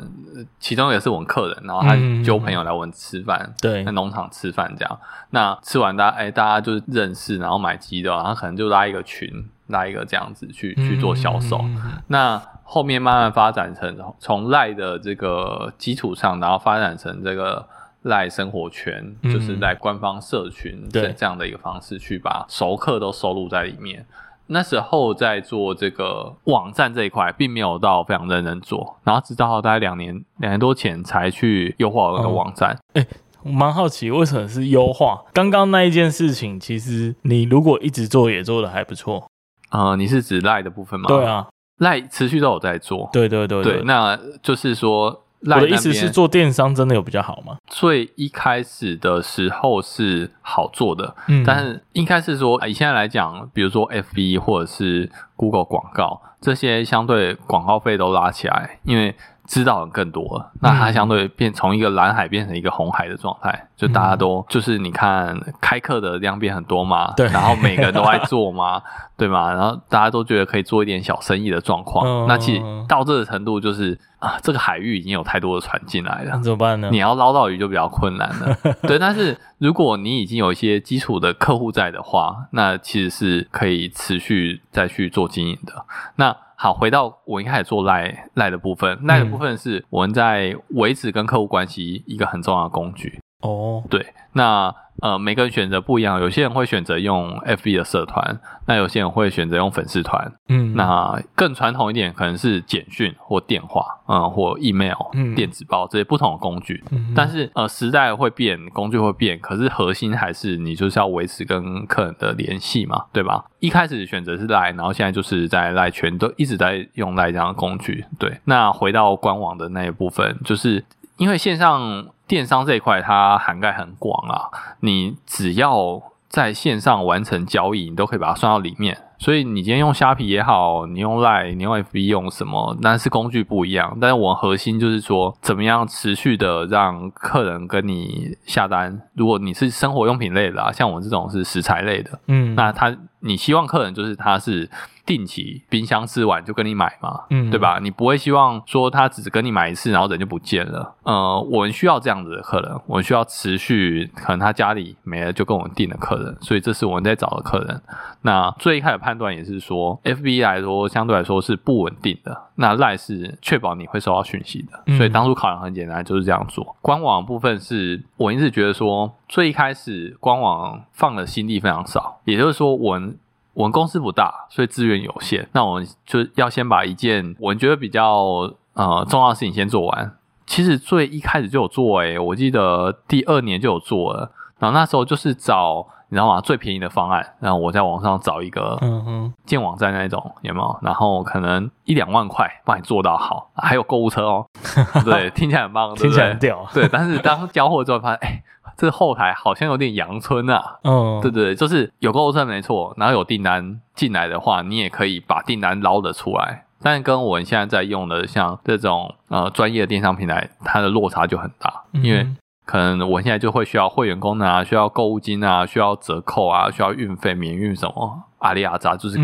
[0.60, 5.00] 其中也是我们客人，然后他揪朋友来我们吃饭，对、嗯，在农场吃饭这样。
[5.32, 11.58] 那吃完大家哎，大家就是认识，然后买鸡的，然后可能就拉一个群，拉一个这样子去去做销售。
[11.64, 17.68] 嗯、那后面慢慢发展成从赖的这个基础上，然后发展成这个
[18.04, 24.06] 赖生活圈，嗯、就是在官方社群这这样的一个方式去把熟客都收录在里面。
[24.54, 32.70] 那时候在做这个网站这一块，并没有到非常认真做，然后直到大概两年两年多前才去优化那个网站。
[32.94, 33.08] 哎、哦欸，
[33.44, 35.24] 我蛮好奇为什么是优化？
[35.34, 39.28] 刚刚那一件事情，其实你如果一直做，也做的还不错。
[39.72, 41.08] 呃，你是指赖的部分吗？
[41.08, 41.48] 对啊，
[41.80, 43.10] 赖持续都有在做。
[43.12, 45.23] 对对对对，对，那就是说。
[45.46, 47.58] 我的意思是，做电商真的有比较好吗？
[47.68, 59.16] 最一开始的时候是好做的，嗯，但是应该是说，以现在来讲，比如说 FB 或者是 Google 广告这些，相对广告费都拉起来，因为。
[59.46, 68.82] 知道的更多了，那它相对变从一个蓝海变成一个红海的状态，就大家都就是你看开课的量变很多嘛，对，然后每个人都在做嘛，
[69.18, 76.88] 对嘛，然后大家都觉得可以做一点小生意的状况，嗯、那其实到这个程度就是啊，这个海域已经有太多的船进来了，那怎么办呢？
[76.90, 86.34] 你要捞到鱼就比较困难了， 对，但是如果你已经有一些基础的客户在的话，那其实是可以持续再去做经营的，那。
[86.64, 93.20] 好，回到我一开始做赖赖的部分，赖的部分是我们在维持跟客户关系一个很重要的工具。
[93.44, 94.74] 哦，对，那。
[95.02, 106.82] 呃，每个人选择不一样，有些人会选择用 FB 的社团，那有些人会选择用粉丝团，嗯，那更传统一点可能是简讯或电话，嗯，或 email、嗯、电子报这些不同的工具。
[106.92, 113.44] 嗯、但是呃，时代会变，工具会变，可是核心还是你就是要维持跟客人的联系嘛，对吧？
[113.60, 118.06] 一开始选择是 Line，然后现在就是在 Line 圈都一直在用 Line 这样的工具。
[118.20, 120.86] 对，那回到官网的那一部分，就是
[121.18, 122.06] 因为线上。
[122.28, 128.98] 电商这一块它涵盖很广啊，你只要在线上完成交易，你都可以把它算到里面。
[129.20, 133.98] 所以你今天用虾皮也好，你用 Line，你用 FB 用什么，但是工具不一样。
[134.02, 139.02] 但是我核心就是说，怎么样持续的让客人跟你下单。
[139.14, 144.70] 如果你是生活用品类的啊，像我这种是食材类的，嗯，那他你希望客人就是他是。
[145.06, 147.78] 定期冰箱吃完就跟你买嘛，嗯，对吧？
[147.82, 150.96] 你不会希望说他只是跟你买一次，然后人就不见了。
[151.04, 157.82] 呃，我们需要这样子的客人，我们需要持续，可能他家里没了就跟我们订的客人，所以这是我们在找的客人。
[158.22, 166.78] 那最一开始判断也是说，FB 来说相对来说是不稳定的，那 Line 是确保你会收到讯息的，所以当初考量很简单，就是这样做。
[166.82, 173.13] 官网部分是我一直觉得说，最一开始官网放的心力非常少，也就是说我们。
[173.54, 175.48] 我们公司不大，所以资源有限。
[175.54, 180.16] 那我们就要先把一件我们觉得比较呃重要的事情先做完。
[180.46, 184.32] 其实最一开始就有做诶，我记得第二年就有做了。
[184.60, 186.42] 然后那时候就是找你知道吗？
[186.42, 187.36] 最便宜的方案。
[187.40, 190.80] 然后我在网上找一个嗯哼建网站那种有没有？
[190.82, 194.46] 然后可能一两万块帮你做到好，还有购物车哦。
[195.06, 195.94] 对，听起来很棒？
[195.96, 196.66] 听起来很屌。
[196.74, 198.44] 对，但是当交货之后发现，哎。
[198.78, 212.28] 这后台好像有点阳春啊，嗯，对对对，就是有购物车没错，然后有订单进来的话，你也可以把订单捞得出来，但跟我们现在在用的像这种呃专业的电商平台，它的落差就很大，嗯、因为
[212.66, 218.24] 可能我现在就会需要会员功能啊，需要购物金啊，需要折扣啊，需要运费免运什么。
[218.40, 219.18] 阿里阿扎就是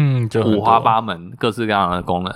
[0.45, 2.33] 五花八门，各式各样的功能，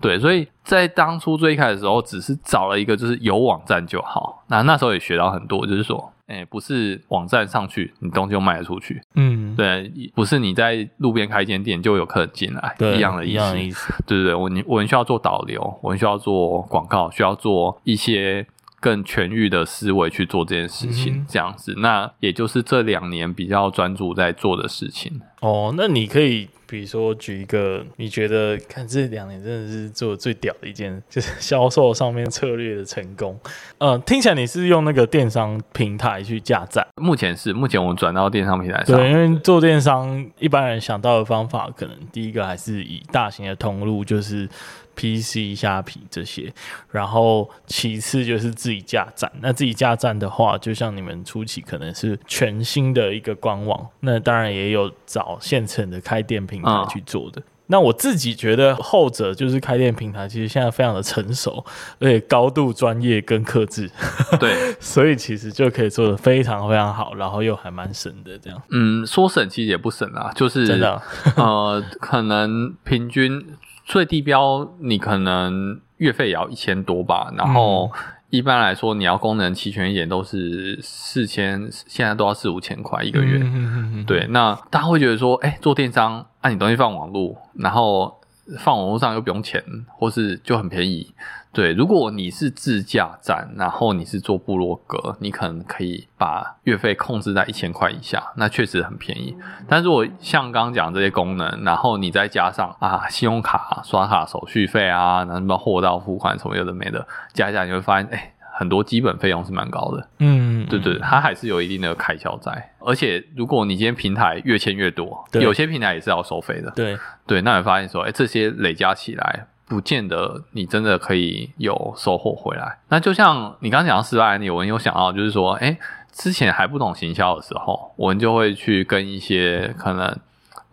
[0.00, 4.42] 对，所以在当初最一开始的时候，只是找了一个就是有网站就好。
[4.46, 18.46] 那那时候也学到很多，就是说，哎、欸，不是网站上去，你东西就卖得出去，嗯，对，不是你在路边开一间店就有客人进来，一样的意思，一样的意思，对对对，我我们需要做导流，我们需要做广告，需要做一些。
[18.82, 25.20] 更全域的思维去做这件事情，嗯、这样子，那也就是这两年比较专注在做的事情。
[25.40, 33.38] 哦，那你可以比如说举一个，你觉得看这两年真的是做最屌的一件， 就是销售上面策略的成功。
[33.76, 36.86] 呃，听起来你是用那个电商平台去架站？
[36.96, 38.96] 目前是，目前我们转到电商平台上。
[38.96, 44.48] 对，因为做电商，一般人想到的方法，可能第一个还是以大型的通路，就是。
[44.94, 46.52] PC 虾皮这些，
[46.90, 49.30] 然后其次就是自己架站。
[49.40, 57.40] 那自己架站的话，就像你们初期可能是全新的一个官网，那当然也有找现成的开店平台去做的。
[57.40, 61.64] 哦、那我自己觉得后者就是开店平台，其实现在非常的成熟，
[61.98, 63.90] 而且高度专业跟克制。
[64.38, 68.62] 对， 所以其实就可以做的非常非常好，然后又还蛮省的这样。
[68.70, 71.00] 嗯，说省其实也不省啊，就是真的，
[71.36, 73.42] 呃，可能平均。
[73.84, 77.90] 最低标你可能月费也要一千多吧，然后
[78.30, 83.40] 一般来说你要功能齐全一点都是四千，现在都要四五千块一个月。
[83.42, 88.20] 嗯、对，那大家会觉得说，哎、欸，做电商，按、啊、你东西放网络，然后
[88.58, 91.14] 放网络上又不用钱，或是就很便宜。
[91.52, 99.36] 对，如果你是自驾站，然后你是做部落格，你可能可以把月费控制在一千块以下，那确实很便宜。
[99.68, 110.08] 但如果像刚刚讲这些功能，然后你再加上啊，信用卡刷卡手续费啊，然后什么货到付款什么有的没的，加一加你会发现，哎，很多基本费用是蛮高的。
[110.20, 112.70] 嗯，对对，它还是有一定的开销在。
[112.78, 116.70] 而且如果你今天平台越签越多，有些平台也是要收费的。
[116.76, 116.96] 对
[117.26, 119.46] 对，那你发现说，哎，这些累加起来。
[119.66, 122.78] 不见得你真的可以有收获回来。
[122.90, 125.76] 那就像你刚刚讲到失败案例，我们有想到就是说，哎，
[126.12, 130.16] 之前还不懂行销的时候，我们就会去跟一些可能。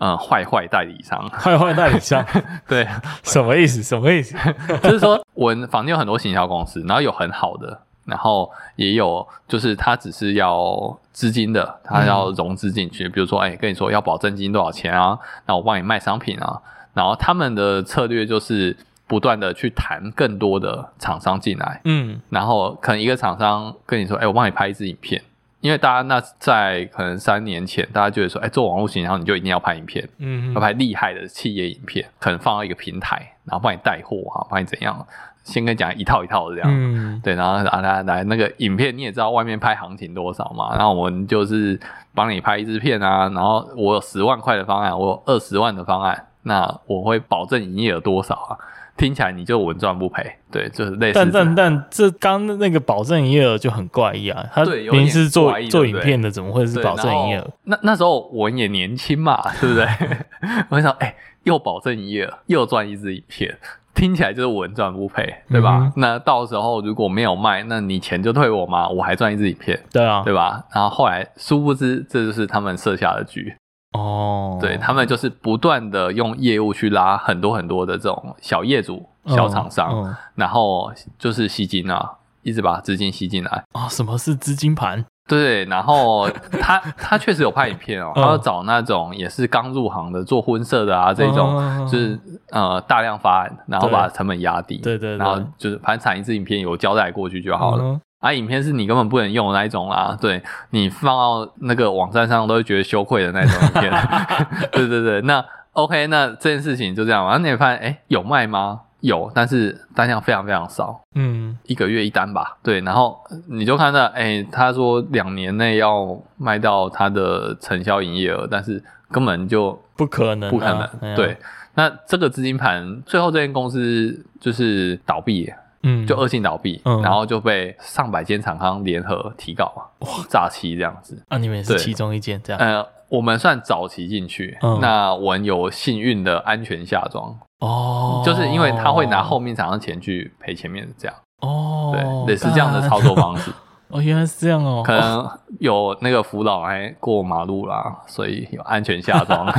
[0.01, 2.25] 嗯，坏坏代理商，坏坏代理商，
[2.65, 2.87] 对，
[3.21, 3.83] 什么意思？
[3.83, 4.33] 什么意思？
[4.81, 15.17] 就是说，我房间有很多行销公司，然后有很好的，然后也有就是他只是要资金的，他要融资进去，嗯、比如说，哎、欸，跟你说要保证金多少钱啊？
[15.45, 16.61] 那我帮你卖商品啊。
[16.93, 18.75] 然后他们的策略就是
[19.07, 25.21] 不断的去谈更多的厂商进来，嗯，然后可能一个厂商跟你说，哎、欸，我帮你拍一支影片。
[25.61, 35.05] 因为大家那在可能三年前，大家就会说，哎，做网络行销你就一定要拍影片，嗯，要拍厉害的企业影片，可能放到一个平台，然后帮你带货啊，帮你怎样，
[35.49, 41.79] 先跟你讲一套一套的这样，嗯，对，然后啊来来那个影片你也知道外面拍行情多少嘛，然后我们就是
[42.13, 48.57] 帮你拍一支片啊，然后我有十万块的方案，我有二十万的方案，那我会保证营业额多少啊？
[48.97, 51.13] 听起来你就稳赚不赔，对，就是类似。
[51.13, 54.45] 但但但这刚那个保证营业额就很怪异啊！
[54.53, 57.49] 他明明是做做影片的，怎么会是保证营业额？
[57.63, 59.87] 那那时候我也年轻嘛，对不对？
[60.67, 63.57] 我想，哎、欸，又保证营业额，又赚一支影片，
[63.99, 65.79] 听起来就是稳赚不赔，对吧？
[65.81, 70.63] 嗯、那到时候如果没有卖，那你钱就退我嘛，我还赚一支影片，对啊，对吧？
[70.73, 73.53] 然后后来殊不知，这就是他们设下的局。
[73.97, 83.51] 哦，对，他们就是不断的用业务去拉很多很多的这种小业主、小厂商，哦哦、然后就是吸金啊，一直把资金吸进来。
[83.73, 85.03] 啊、哦，什么是资金盘？
[85.29, 86.27] 对，然后
[86.59, 92.19] 他 他确实有拍影片哦，他要找那种也是刚入行的做婚摄的啊，这种就是
[92.51, 97.83] 呃大量发案，然后把成本压低，对对，对，然后就是反正产一支影片有交代过去就好了。
[97.83, 104.07] 嗯啊，影片是你根本不能用的那一种啦，对，你放到那个网站上都会觉得羞愧的那种影片。
[104.73, 108.81] 对对对，那 OK，那这件事情就这样，然后你会发现，哎、欸，有卖吗？
[109.01, 112.57] 有，但是单量非常非常少，嗯，一个月一单吧。
[112.61, 120.81] 对，然后你就看到，哎、欸，他说两年内要卖到他的承销营业额，但是根本就不可能，不可能。
[120.81, 121.37] 啊、对，
[121.75, 125.51] 那这个资金盘最后这间公司就是倒闭。
[125.81, 132.59] 嗯，就恶性倒闭，嗯，然后就被上百间厂商联合提告，哇，诈欺这样子啊，你们也是其中一间这样？
[132.59, 137.37] 呃，我们算早期进去，嗯，那我们有幸运的安全下装。
[137.59, 141.15] 哦，就是因为他会拿后面厂商钱去赔前面的这样。
[141.41, 143.51] 哦，对，类似这样的操作方式。
[143.89, 145.27] 哦，原来是这样哦，可能
[145.59, 149.51] 有那个辅导来过马路啦，所以有安全下装，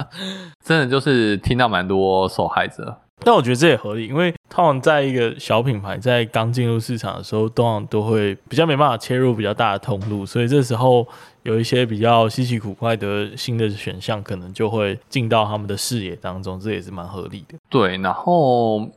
[0.64, 2.96] 真的就是听到蛮多受害者。
[3.24, 11.06] 但我觉得这也合理，因为通常在一个小品牌在刚进入市场的时候，通常都会比较没办法切入比较大的通路，所以这时候
[11.42, 17.56] 有一些比较稀奇古怪的新的选项，可能就会进到他们的视野当中，这也是蛮合理的。
[17.70, 18.88] 对，然后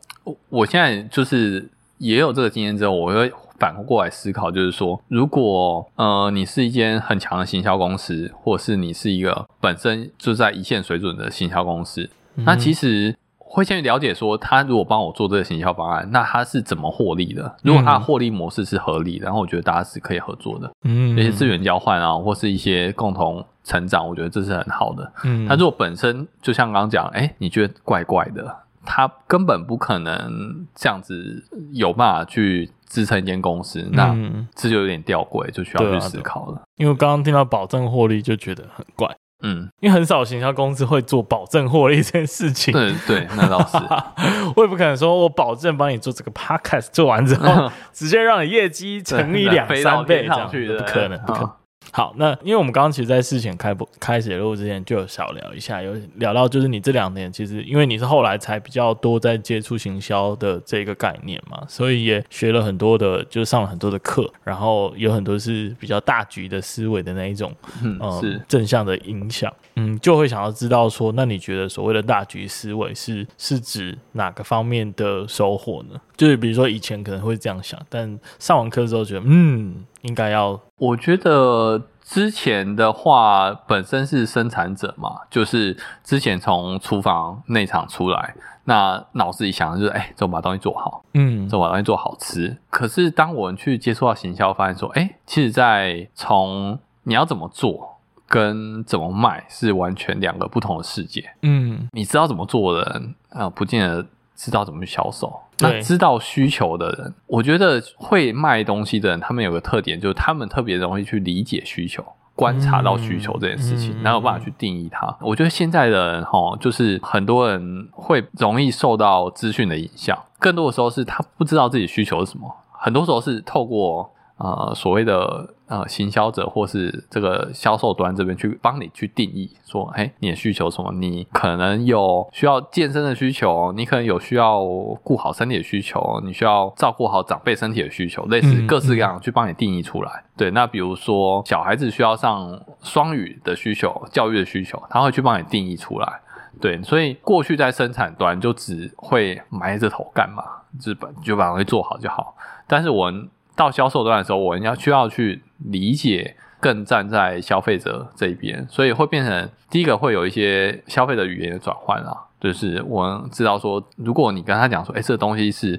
[0.50, 1.66] 我现在就是
[1.98, 13.16] 也有这个经验之后，我会反过来思考，就是说，如果呃你是一间很强的行销公司，或者是你是一个本身就在一线水准的行销公司，嗯、那其实。
[13.50, 17.56] 会先去了解说，他如果帮我做这个行销方案，那他是怎么获利的？
[17.64, 25.12] 如果他的获利模式是合理的，然后我觉得大家是可以合作的，嗯，那些资源交换啊，或是一些共同成长，我觉得这是很好的。
[25.24, 28.54] 嗯，他如果本身就像刚刚讲，哎，你觉得怪怪的，
[28.86, 34.16] 他根本不可能这样子有办法去支撑一间公司，那
[34.56, 36.62] 这就有点吊诡，就需要去思考了。
[36.76, 39.16] 因为刚刚听到保证获利，就觉得很怪。
[39.44, 42.74] 嗯，因为很少行销公司会做保证获利这件事情。
[42.74, 43.78] 对对，那倒是。
[44.56, 51.52] 我也不可能说我保证帮你做这个 podcast，做完之后 直接让你业绩乘以两三倍这样，不可能，不可能。
[51.92, 76.00] 好，那因为我们刚刚其实，在事前开播开始录之前，就有小聊一下，有聊到就是你这两年其实，因为你是后来才比较多在接触行销的这个概念嘛，所以也学了很多的，就是上了很多的课，然后有很多是比较大局的思维的那一种，嗯，呃、是正向的影响，嗯，就会想要知道说，那你觉得所谓的大局思维是是指哪个方面的收获呢？
[76.16, 79.86] 就是比如说以前可能会这样想，但上完课之后觉得，嗯。
[80.08, 88.34] 应该要，我觉得之前的话本身是生产者嘛，就是之前从厨房内场出来，
[88.64, 92.58] 那脑子里想的就是，哎、欸，怎么把东西做好，嗯，怎么把东西做好吃。
[92.70, 97.98] 可是当我们去接触到行销，发现说，哎、欸，其实在从你要怎么做
[98.28, 101.30] 跟怎么卖是完全两个不同的世界。
[101.42, 104.06] 嗯，你知道怎么做的人啊、呃，不见得
[104.38, 105.38] 知道怎么去销售。
[105.60, 115.18] 那知道需求的人，我觉得会卖东西的人，他们有个特点，就是他们特别容易去理解需求，观察到需求这件事情，哪、嗯、有办法去定义它？
[115.20, 124.14] 我觉得现在的人哈，就是很多人会容易受到资讯的影响，更多的时候是他不知道自己需求是什么，很多时候是透过。
[124.40, 130.92] 呃，所谓的呃行销者或是这个销售端这边去帮你去定义，说，哎，你的需求什么？
[130.94, 134.64] 你可能有需要健身的需求，你可能有需要
[135.04, 140.12] 顾好身体的需求，你需要照顾好长辈身体的需求，类似各式各样去帮你定义出来。
[140.12, 146.22] 嗯嗯、对，那比如说小孩子需要上双语的需求，教育的需求，他会去帮你定义出来。
[146.60, 150.44] 对，所以过去在生产端就只会埋着头干嘛，
[150.84, 152.36] 日本就把东西做好就好。
[152.66, 165.78] 但是我们到销售端的时候，我们要需要去理解，更站在消费者这一边，所以会变成第一个会有一些消费者语言的转换啊，就是我知道说，如果你跟他讲说，哎，这个东西是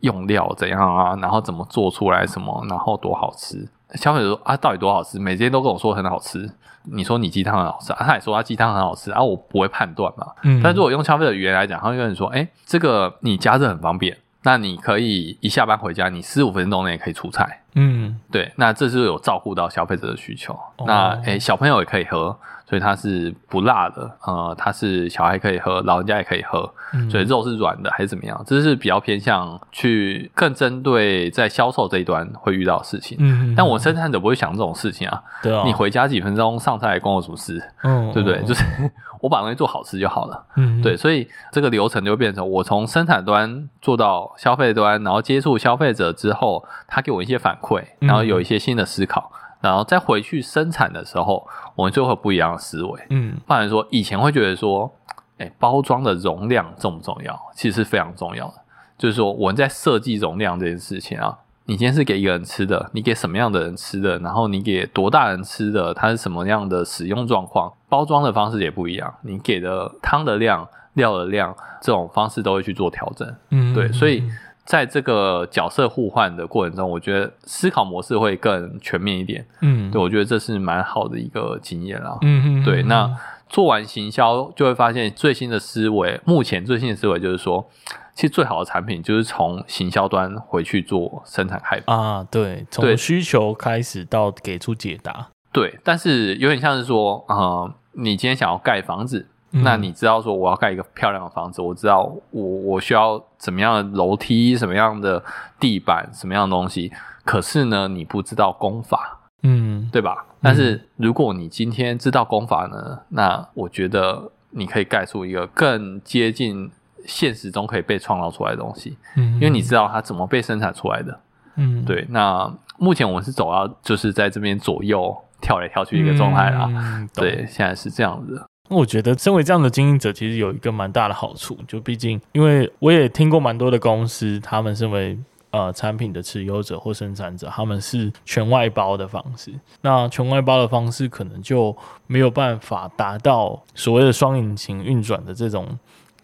[0.00, 5.18] 用料怎样啊，然后怎么做出来什么，然后多好吃，消费者说啊，到底多好吃？
[5.18, 6.50] 每天都跟我说很好吃，
[6.84, 14.16] 你说你鸡汤很好吃啊，他也说他鸡汤很好吃啊，我不会判断嘛，嗯，但如果用消费者语言来讲，他会跟你说，哎，这个你加热很方便。
[14.42, 17.62] 那你可以一下班回家，你十五分钟内可以出菜。
[17.74, 20.52] 嗯，对，那这是有照顾到消费者的需求。
[20.76, 22.36] 哦、那诶、欸，小朋友也可以喝，
[22.68, 24.10] 所以它是不辣的。
[24.26, 26.68] 呃，它是小孩可以喝，老人家也可以喝。
[26.92, 28.42] 嗯、所以肉是软的还是怎么样？
[28.46, 33.16] 这是比较偏向去更针对在销售这一端会遇到的事情。
[33.20, 35.22] 嗯，但我生产者不会想这种事情啊。
[35.42, 37.62] 对啊、哦，你回家几分钟上菜关我什么事？
[37.82, 38.42] 嗯，对不对？
[38.44, 38.64] 就是。
[39.20, 49.28] 我把东西做好吃就好了，嗯，对，所以这个流程就变成我从生产端做到消费端，然后接触消费者之后，他给我一些反馈，然后有一些新的思考，
[49.60, 54.92] 然后再回去生产的时候，我们就会不一样的思维，嗯，不然说以前会觉得说，
[55.38, 57.38] 哎，包装的容量重不重要？
[57.54, 58.54] 其实是非常重要的，
[58.96, 61.38] 就是说我们在设计容量这件事情啊。
[61.70, 64.18] 你今天是给一个人吃的，你给什么样的人吃的？
[64.20, 65.92] 然后你给多大人吃的？
[65.92, 67.70] 它是什么样的使用状况？
[67.90, 69.14] 包装的方式也不一样。
[69.20, 73.36] 你给的汤的量、料的量，这种方式都会去做调整。
[73.50, 73.92] 嗯，对。
[73.92, 74.24] 所以
[74.68, 79.42] 在这个角色互换的过程中，我觉得思考模式会更全面一点。
[79.62, 82.18] 嗯，对，我觉得这是蛮好的一个经验啦。
[82.20, 82.82] 嗯嗯，对。
[82.82, 83.10] 那
[83.48, 87.66] 做完行销，就会发现最新的思维，目前最新的思维就是说。
[88.14, 95.78] 其实最好的产品就是从行销端回去做生产开发啊，对，从需求开始到给出解答，对。
[95.84, 105.22] 但是有点像是说，呃，你今天想要盖房子，嗯、那你知道说我要盖一个漂亮的房子，我知道我我需要怎么样的楼梯，什么样的
[105.60, 106.92] 地板，什么样的东西。
[107.24, 110.24] 可是呢，你不知道功法，嗯，对吧？
[110.40, 116.70] 但是如果你今天知道功法呢，那我觉得你可以盖出一个更接近。
[117.06, 121.18] 现实中可以被创造出来的东西，嗯，因为你知道它怎么被生产出来的，
[121.54, 122.04] 嗯，对。
[122.10, 128.46] 那目前我们是走到就是在这边左右跳来跳去一个状态啦，嗯、对，现在是这样子的。
[128.68, 135.18] 那我觉得身为这样的经营者，其实有一个蛮大的好处，就毕竟因为我也听过蛮多的公司，他们身为
[135.50, 139.52] 呃产品的持有者或生产者，他们是全外包的方式。
[139.80, 145.78] 那全外包的方式可能就没有办法达到所谓的双引擎运转的这种。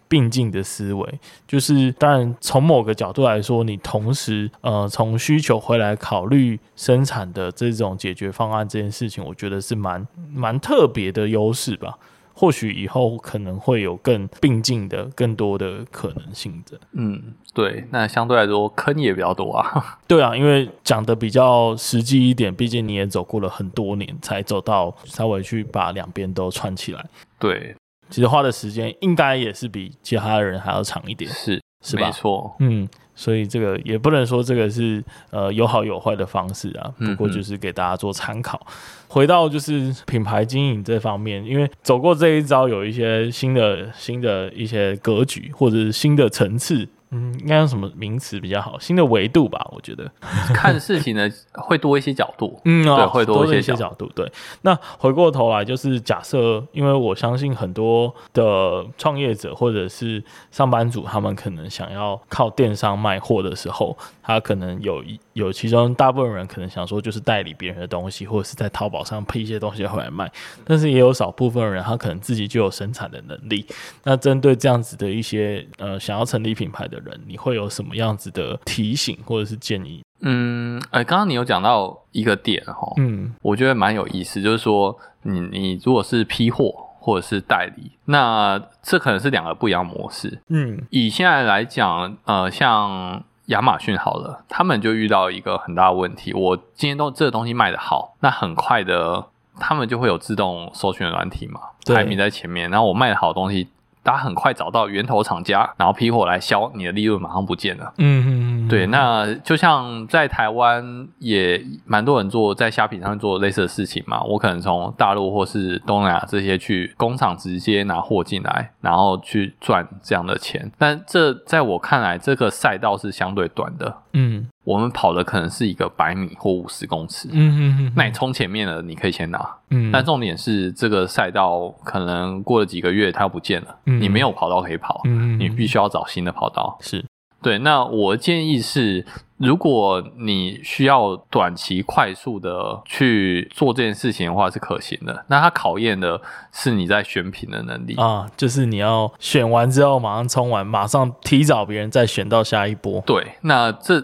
[0.06, 11.98] 并进的思维，就是当然从某个角度来说，你同时呃从需求回来考虑生产的这种解决方案这件事情，我觉得是蛮蛮特别的优势吧。
[12.34, 16.78] 或许以后可能会有更并进的更多的可能性的。
[16.92, 19.98] 嗯，对，那相对来说坑也比较多啊。
[20.06, 27.06] 对啊，因为讲的比较实际一点，毕竟你也走过了很多年，才走到稍微去把两边都串起来。
[27.38, 27.74] 对。
[28.10, 32.06] 其实花的时间应该也是比其他的人还要长一点，是是吧？
[32.06, 38.60] 没错，嗯，所以这个也不能说这个是呃有好有坏的方式啊，不过就是给大家做参考。
[38.66, 38.72] 嗯、
[39.08, 46.88] 回到就是品牌经营这方面，因为走过这一招，有一些新的新的一些格局或者是新的层次。
[47.14, 48.76] 嗯，应该用什么名词比较好？
[48.80, 50.10] 新的维度吧，我觉得
[50.52, 54.10] 看事情呢会多一些角度， 嗯、哦，对，会多一些角度，角度。
[54.16, 70.30] 对，那回过头来就是假设，因为我相信很多的创业者或者是上班族，他们可能想要靠电商卖货的时候，他可能有一有其中大部分人可能想说，就是代理别人的东西，或者是在淘宝上配一些东西回来卖。
[70.64, 73.64] 但是也有少部分人，他可能自己就有生产的能力。
[74.02, 80.02] 那针对这样子的一些呃想要成立品牌的人，你会有什么样子的提醒或者是建议？
[80.20, 90.40] 嗯，哎、欸，刚刚你有讲到一个点哈，嗯，我觉得蛮有意思，就是说你你如果是批货或者是代理，那这可能是两个不一样模式。
[90.48, 99.26] 嗯，以现在来讲，呃，像亚马逊好了，他们就遇到一个很大的问题，我今天都这个东西卖的好，那很快的
[99.60, 102.70] 他们就会有自动搜寻的软体嘛，对排名在前面。
[102.70, 103.68] 然后我卖的好东西。
[104.04, 107.92] 大家很快找到源头厂家，然后批货来销，你的利润马上不见了。
[107.96, 114.22] 嗯嗯嗯，对，那就像在台湾也蛮多人做在虾皮上面做类似的事情嘛。
[114.22, 120.70] 我可能从大陆或是东南亚这些去工厂直接拿货进来，然后去赚这样的钱。
[120.78, 123.96] 但这在我看来，这个赛道是相对短的。
[124.12, 124.46] 嗯。
[124.64, 137.04] 我们跑的可能是一个百米或五十公尺，嗯嗯嗯，那你冲前面的，你可以先拿，嗯，但重点是这个赛道可能过了几个月它又不见了，嗯，你没有跑道可以跑，嗯，你必须要找新的跑道，是
[137.44, 137.58] 对。
[137.58, 145.24] 那我建议是，如果你需要短期快速的去做这件事情的话，是可行的。
[145.28, 146.20] 那它考验的
[146.50, 153.00] 是你在选品的能力啊，就是你要选完之后马上冲完，马上提早别人再选到下一波。
[153.06, 154.02] 对，那这。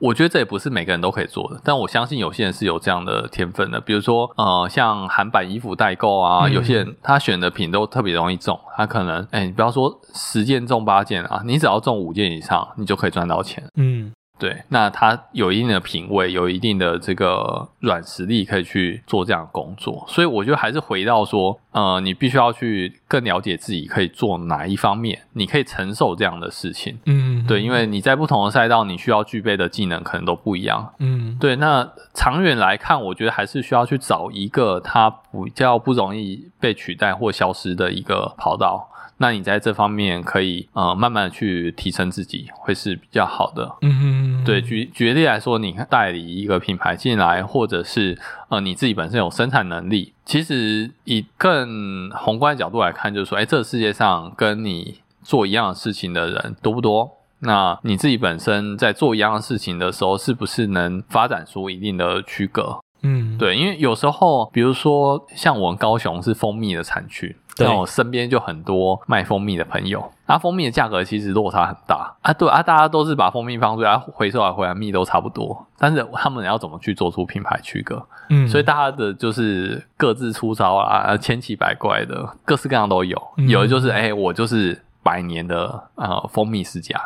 [0.00, 3.80] 我觉得这也不是每个人都可以做的，但我相信有些人是有这样的天分的。
[3.80, 13.62] 比如说，呃，像韩版衣服代购啊，嗯、有些人他选的品都特别容易中，他可能，哎，你不要说十件中八件啊，你只要中五件以上，你就可以赚到钱。
[13.76, 14.10] 嗯。
[14.40, 20.04] 对，那他有一定的品味，有一定的这个软实力，可以去做这样的工作。
[20.08, 26.98] 所以我觉得还是回到说，呃，你必须要去更了解自己可以做哪一方面，你可以承受这样的事情。
[27.04, 30.92] 嗯，对，因为你在不同的赛道，你需要具备的技能可能都不一样。
[30.98, 31.54] 嗯，对。
[31.56, 38.89] 那长远来看，我觉得还是需要去找一个它比较不容易被取代或消失的一个跑道。
[39.22, 43.70] 那你在这方面可以呃慢慢的去提升自己，会是比较好的。
[43.82, 48.18] 嗯哼，对，举举例来说，你代理一个品牌进来，或者是
[48.48, 57.18] 呃你自己本身有生产能力，其实以更宏观的角度来看，就是说，哎，这个世界上跟你做一样的事情的人多不多？
[57.40, 62.80] 那你自己本身在做一样的事情的时候，是不是能发展出一定的区隔？
[63.02, 67.36] 嗯，对，因为有时候，比如说像我们高雄是蜂蜜的产区。
[67.58, 72.32] 那我身边就很多卖蜂蜜的朋友，那蜂蜜的价格其实落差很大啊。
[72.32, 78.02] 对啊，大家都是把蜂蜜放出来，回收来回来蜜都差不多，但是他们要怎么去做出品牌区隔？
[78.30, 83.20] 嗯，所以大家的就是各自出招啊，千奇百怪的，各式各样都有。
[83.48, 86.98] 有的就是哎、欸，我就是百年的呃蜂蜜世家，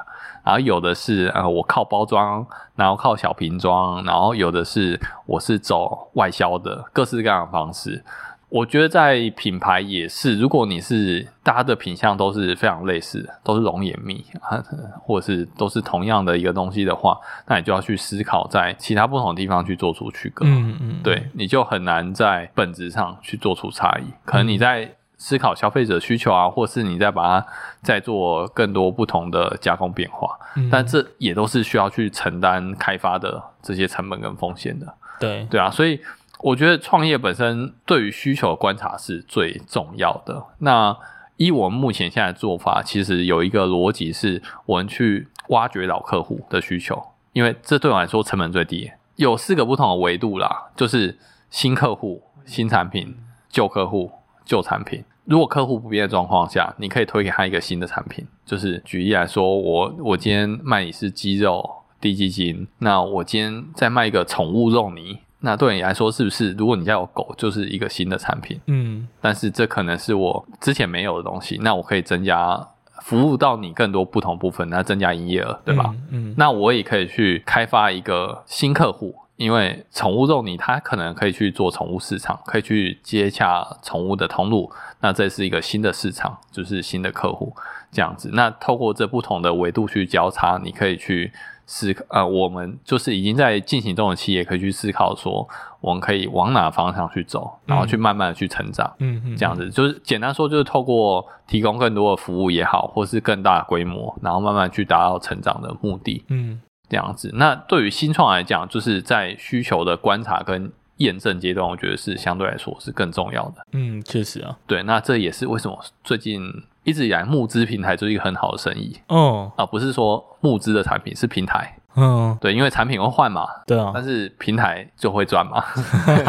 [0.44, 8.04] 然后有的是呃我靠包装，然后靠小瓶装，然后有的是我是走外销的，各式各样的方式。
[8.48, 14.62] 我觉得在品牌也是，如果你是大家的品相都是非常类似的，都是龙眼蜜啊，
[15.02, 20.44] 或者是都是同样的一个东西的话，那你就要去思考在其他不同的地方去做出区隔。
[20.46, 24.04] 嗯嗯，对，你就很难在本质上去做出差异。
[24.24, 27.46] 可能你在思考消费者需求啊，或是你在把它
[27.82, 30.38] 再做更多不同的加工变化，
[30.70, 34.94] 但这也都是需要去承担开发的这些成本跟风险的。
[35.18, 35.98] 对对啊，所以。
[36.44, 40.44] 我觉得创业本身对于需求的观察是最重要的。
[40.58, 40.94] 那
[41.38, 48.92] 依我们目前现在做法，其实有一个逻辑是，我们去挖掘老客户的需求，因为这对我来说成本最低。
[49.16, 51.18] 有四个不同的维度啦，就是
[51.48, 53.16] 新客户、新产品、
[53.48, 54.12] 旧客户、
[54.44, 55.02] 旧产品。
[55.24, 58.26] 如果客户不变的状况下，你可以推给他一个新的产品。
[58.44, 61.66] 就是举例来说，我我今天卖你是鸡肉
[61.98, 65.20] 滴鸡精，那我今天再卖一个宠物肉泥。
[65.44, 68.58] 那对你来说，是不是如果你家有狗，就是一个新的产品？
[68.66, 72.66] 嗯，但是这可能是我之前没有的东西，那我可以增加
[73.02, 75.94] 服务到你更多不同部分，那增加营业额，对吧？
[76.10, 87.54] 嗯，嗯，那我也可以去开发一个新客户，因为宠物肉泥它可能可以去做宠物市场，可以去接洽宠物的通路，那这是一个新的市场，就是新的客户
[87.92, 88.30] 这样子。
[88.32, 91.30] 那透过这不同的维度去交叉，你可以去。
[91.66, 95.48] 思呃，我们就是已经在进行中的企业，可以去思考说，
[95.80, 98.92] 我们可以往哪方向去走，然后去慢慢的去成长。
[98.98, 106.24] 嗯嗯，这样子就是简单说，就是透过提供更多的服务也好，或是更大的规模，然后慢慢去达到成长的目的。
[106.28, 107.30] 嗯，这样子。
[107.34, 113.66] 那对于新创来讲，就是在需求的观察跟验证阶段，我觉得是相对来说是更重要的。
[113.72, 114.56] 嗯，确实啊。
[114.66, 116.42] 对，那这也是为什么最近。
[116.84, 118.96] 一直以来，募资平台就是一个很好的生意。
[119.08, 121.76] 哦，啊，不是说募资的产品是平台。
[121.96, 123.46] 嗯，对，因为产品会换嘛。
[123.66, 123.92] 对啊。
[123.94, 125.62] 但是平台就会赚嘛。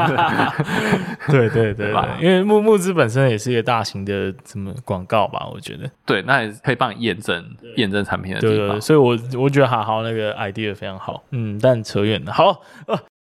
[1.28, 2.18] 对对对吧？
[2.22, 5.48] 因为募募资本身也是一个大型的什么广告吧？
[5.52, 5.90] 我觉得。
[6.06, 7.44] 对，那也可以帮你验证
[7.78, 8.58] 验证产品的地方。
[8.58, 11.24] 对对，所以我我觉得好好那个 idea 非常好。
[11.32, 12.32] 嗯，但扯远了。
[12.32, 12.62] 好.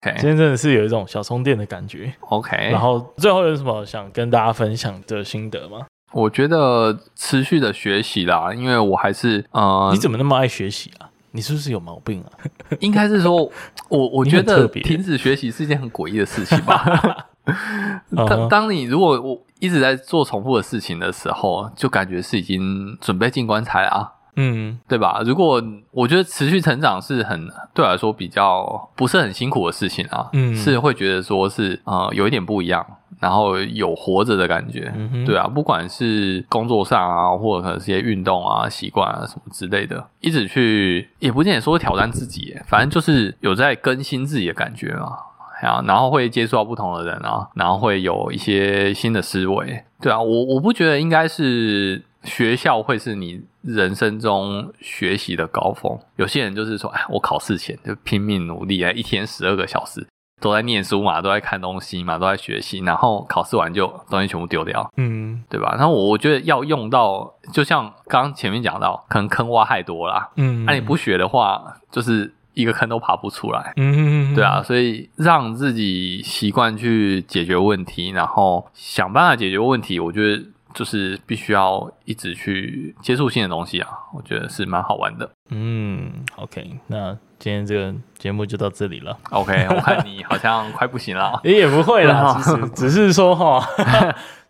[0.00, 2.14] 今天真的是有一种小充电的感觉。
[2.20, 2.56] OK。
[2.70, 5.86] 然后最后有什么想跟大家分享的心得吗？
[6.12, 11.08] 我觉得持续的学习啦，因为我还是呃，你怎么那么爱学习啊？
[11.32, 12.28] 你是不是有毛病啊？
[12.80, 13.50] 应该是说，
[13.88, 17.28] 我我觉得停止学习是一件很诡异的事情吧。
[18.28, 24.12] 当当你如果我一直在做重复的事情的时候，就感觉是已经准备进棺材了啊。
[24.40, 25.20] 嗯，对吧？
[25.26, 32.86] 如果我觉得持续成长是很对我来说比较不是很辛苦的事情啊，嗯，是会觉得说是呃有一点不一样，
[33.20, 45.16] 然后有活着的感觉，嗯，对啊，不管是工作上啊，或者可能是一些运动啊、习惯啊什么之类的，一直去也不见得说挑战自己，反正就是有在更新自己的感觉嘛，
[45.62, 52.02] 啊，然后会接触到不同的人啊，然后会有一些新的思维，对啊，我我不觉得应该是。
[52.24, 55.96] 学校会是你人生中学习的高峰。
[56.16, 60.04] 有些人就是说，哎，我考试前就拼命努力，啊，一天十二个小时
[60.40, 65.74] 都在念书嘛，都在看东西嘛，都在学习，然后考试完就东西全部丢掉，嗯，对吧？
[65.78, 80.44] 然后我觉得要用到，就像刚刚前面讲到，可能坑挖太多啦，嗯，那、啊、你不学的话，就是一个坑都爬不出来，嗯，对啊，所以让自己习惯去解决问题，然后想办法解决问题，我觉得。
[80.78, 85.28] 就是必须要一直去接触新的东西啊，我觉得是蛮好玩的。
[85.50, 89.18] 嗯，OK，那今天这个节目就到这里了。
[89.30, 91.40] OK，我看你好像快不行了。
[91.42, 93.60] 也 也不会啦， 其实只是说哈。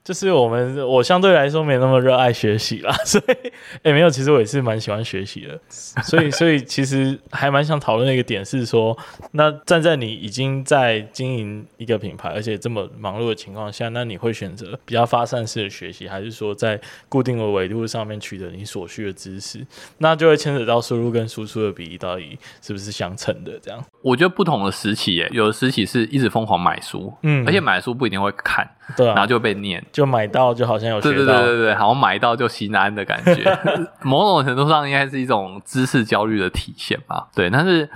[0.09, 3.53] 就是我们，我相对来说没那么热爱学习啦， 所以，
[3.83, 8.97] 哎、没有，其实我也是蛮喜欢学习的，所以，所以其实还蛮想讨论的一个点是说，
[9.33, 16.81] 那站在你已经在经营一个品牌，而且这么忙碌的情况下，那你会选择比较发散式的学习，还是说在
[17.11, 19.67] 固定的维度上面取得你所需的知识？
[19.99, 23.59] 那就会牵扯到输入跟输出的比例到底是不是相称的？
[23.61, 28.69] 这样，我觉得不同的时期，耶，有的时期是一直疯狂买书，嗯，而且买书不一定会看。
[28.97, 33.59] 对啊，然后就被念，就买到就好像有学到，对对对对对，好像买到就心安的感觉，
[34.03, 37.29] 某种程度上应该是一种知识焦虑的体现吧。
[37.35, 37.87] 对，但是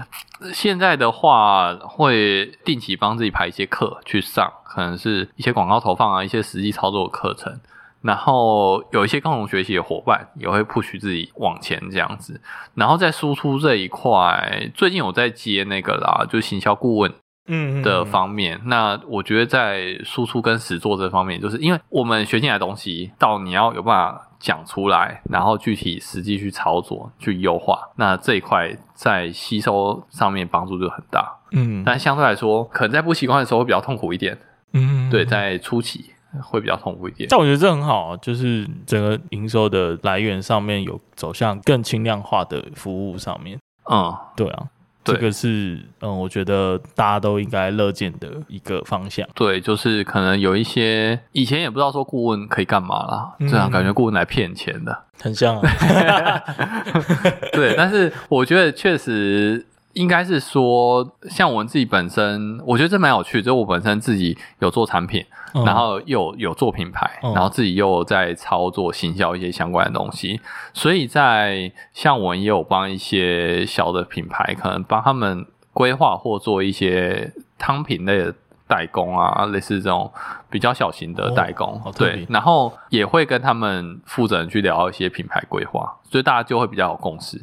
[0.53, 7.59] 现在的话，会定期帮自己排一些课去上，可能是一些广告投放啊，一些实际操作的课程，
[8.03, 12.41] 然后有一些共同学习的伙伴也会 push 自己往前这样子。
[12.75, 17.13] 然后在输出这一块，最近我在接那个啦，就是行销顾问。
[17.49, 31.37] 嗯的方面，那我觉得在输出跟实作这方面，就是因为我们学进来的东西，到你要有办法讲出来，然后具体实际去操作、去优化，那这一块在吸收上面帮助就很大。
[31.51, 34.39] 嗯，但相对来说，可能在不习惯的时候会比较痛苦一点。
[34.73, 37.29] 嗯，对，在初期会比较痛苦一点。
[37.29, 43.59] 但我觉得这很好，就是整个营收的来源上面有走向更轻量化的服务上面。
[43.91, 44.67] 嗯，对啊。
[45.05, 49.27] 这个是嗯，我觉得大家都应该乐见的一个方向。
[49.35, 55.63] 对，就是可能有一些以前也不知道说顾问可以干嘛啦，这样、嗯、感觉顾问来骗钱的，很像啊。
[57.53, 59.67] 对，但是我觉得确实。
[59.95, 63.43] 应该是说，像我们自己本身，我觉得这蛮有趣的。
[63.45, 65.25] 就我本身自己有做产品，
[65.55, 70.41] 嗯、然后又有，有做品牌，嗯、然后自己又在操作行销一些相关的东西。
[70.73, 78.35] 所以在像我也有帮一些小的品牌，可能帮他们规划或做一些汤品类的
[78.73, 80.11] 代工啊，类似这种
[80.49, 81.79] 比较小型的代工。
[81.85, 87.39] 哦、对，然后也会跟他们负责人去聊一些品牌规划，所以大家就会比较有共识。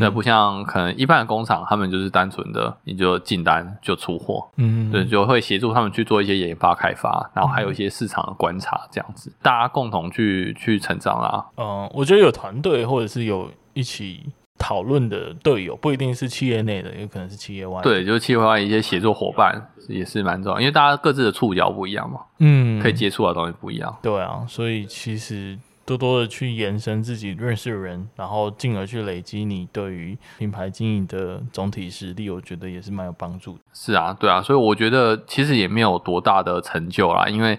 [0.00, 11.46] 那、嗯、不像可能一般的工厂，他们就是单纯的，你就进单就出货，嗯，对，就会协助他们去做一些研发开发，然后还有一些市场的观察，这样子，嗯、大家共同去去成长啦。
[11.56, 14.32] 嗯，我觉得有团队或者是有一起
[14.62, 17.82] 讨论的队友，不一定是企业内的，有可能是企业外的。
[17.82, 23.98] 对，就是企业外一些协作伙伴也是蛮重要，因为大家各自的触角不一样嘛，嗯，可以接触的东西不一样。
[24.00, 25.58] 对啊，所以其实。
[25.84, 33.58] 多多的去延伸自己认识的人，然后进而去累积你对于品牌经营的总体实力，我觉得也是蛮有帮助的。
[33.72, 37.58] 是啊，对啊，所以我觉得其实也没有多大的成就啦，因为。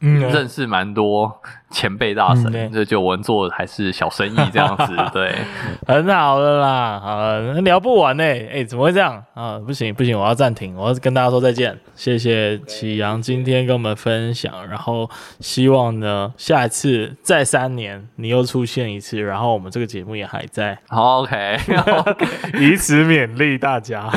[0.00, 1.40] 嗯，认识蛮多
[1.74, 5.34] 前辈大神，这、嗯、就我们做的还是小生意 这样子，对，
[5.86, 9.22] 很好的啦，好，聊不完呢，哎、欸，怎么会这样？
[9.34, 9.58] 啊？
[9.58, 15.10] 不行不行，我要暂停，我要跟大家说再见，谢谢启阳今天跟我们分享，然后
[15.40, 21.58] 希望呢下一次再三年你又出现一次，然后我们这个节目也还在，好，OK，
[22.60, 24.08] 以此勉励大家，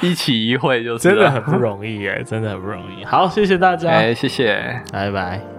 [0.00, 5.57] 一起一会就是真的很不容易哎，真的很不容易，好，谢谢大家，哎，谢谢，拜拜。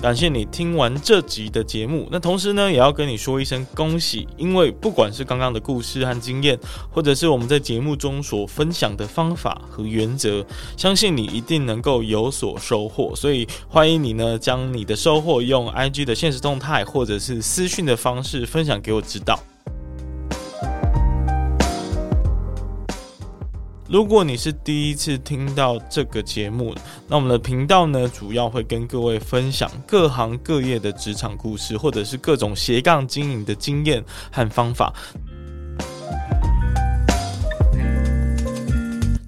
[0.00, 6.56] 感谢你听完这集的节目，那同时呢，也要跟你说一声恭喜，因为不管是刚刚的故事和经验，
[6.88, 10.46] 或者是我们在节目中所分享的方法和原则，
[10.76, 13.12] 相信你一定能够有所收获。
[13.16, 19.38] 所以欢迎你呢，将你的收获用 IG 的现实动态或者是私讯的方式分享给我知道。
[23.88, 26.74] 如果你是第一次听到这个节目，
[27.08, 34.92] 那我们的频道呢，主要会跟各位分享各行各业的职场故事，或者是各种斜杠经营的经验和方法。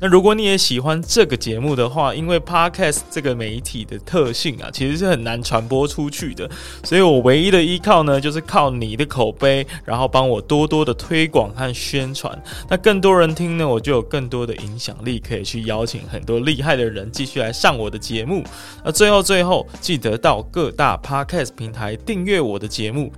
[0.00, 6.50] 那如果你也喜欢这个节目的话，因为 Podcast 这个媒体的特性啊，其实是很难传播出去的，
[6.82, 12.42] 所以我唯一的依靠呢，就是靠你的口碑，然后帮我多多的推广和宣传。
[12.68, 18.42] 那更多人听呢，我就有更多的影响力，可以去邀请很多厉害的人继续来上我的节目。
[18.84, 23.12] 那最后最后，记得到各大 Podcast 平台订阅我的节目。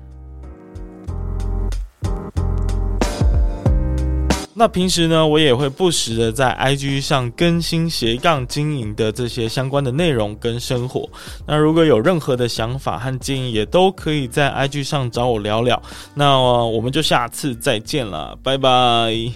[4.55, 11.09] 那平时呢，我也会不时的在 IG 上更新斜杠经营的这些相关的内容跟生活。
[11.47, 15.83] 那如果有任何的想法和建议，也都可以在 IG 上找我聊聊。
[16.15, 19.33] 那我们就下次再见了，拜拜。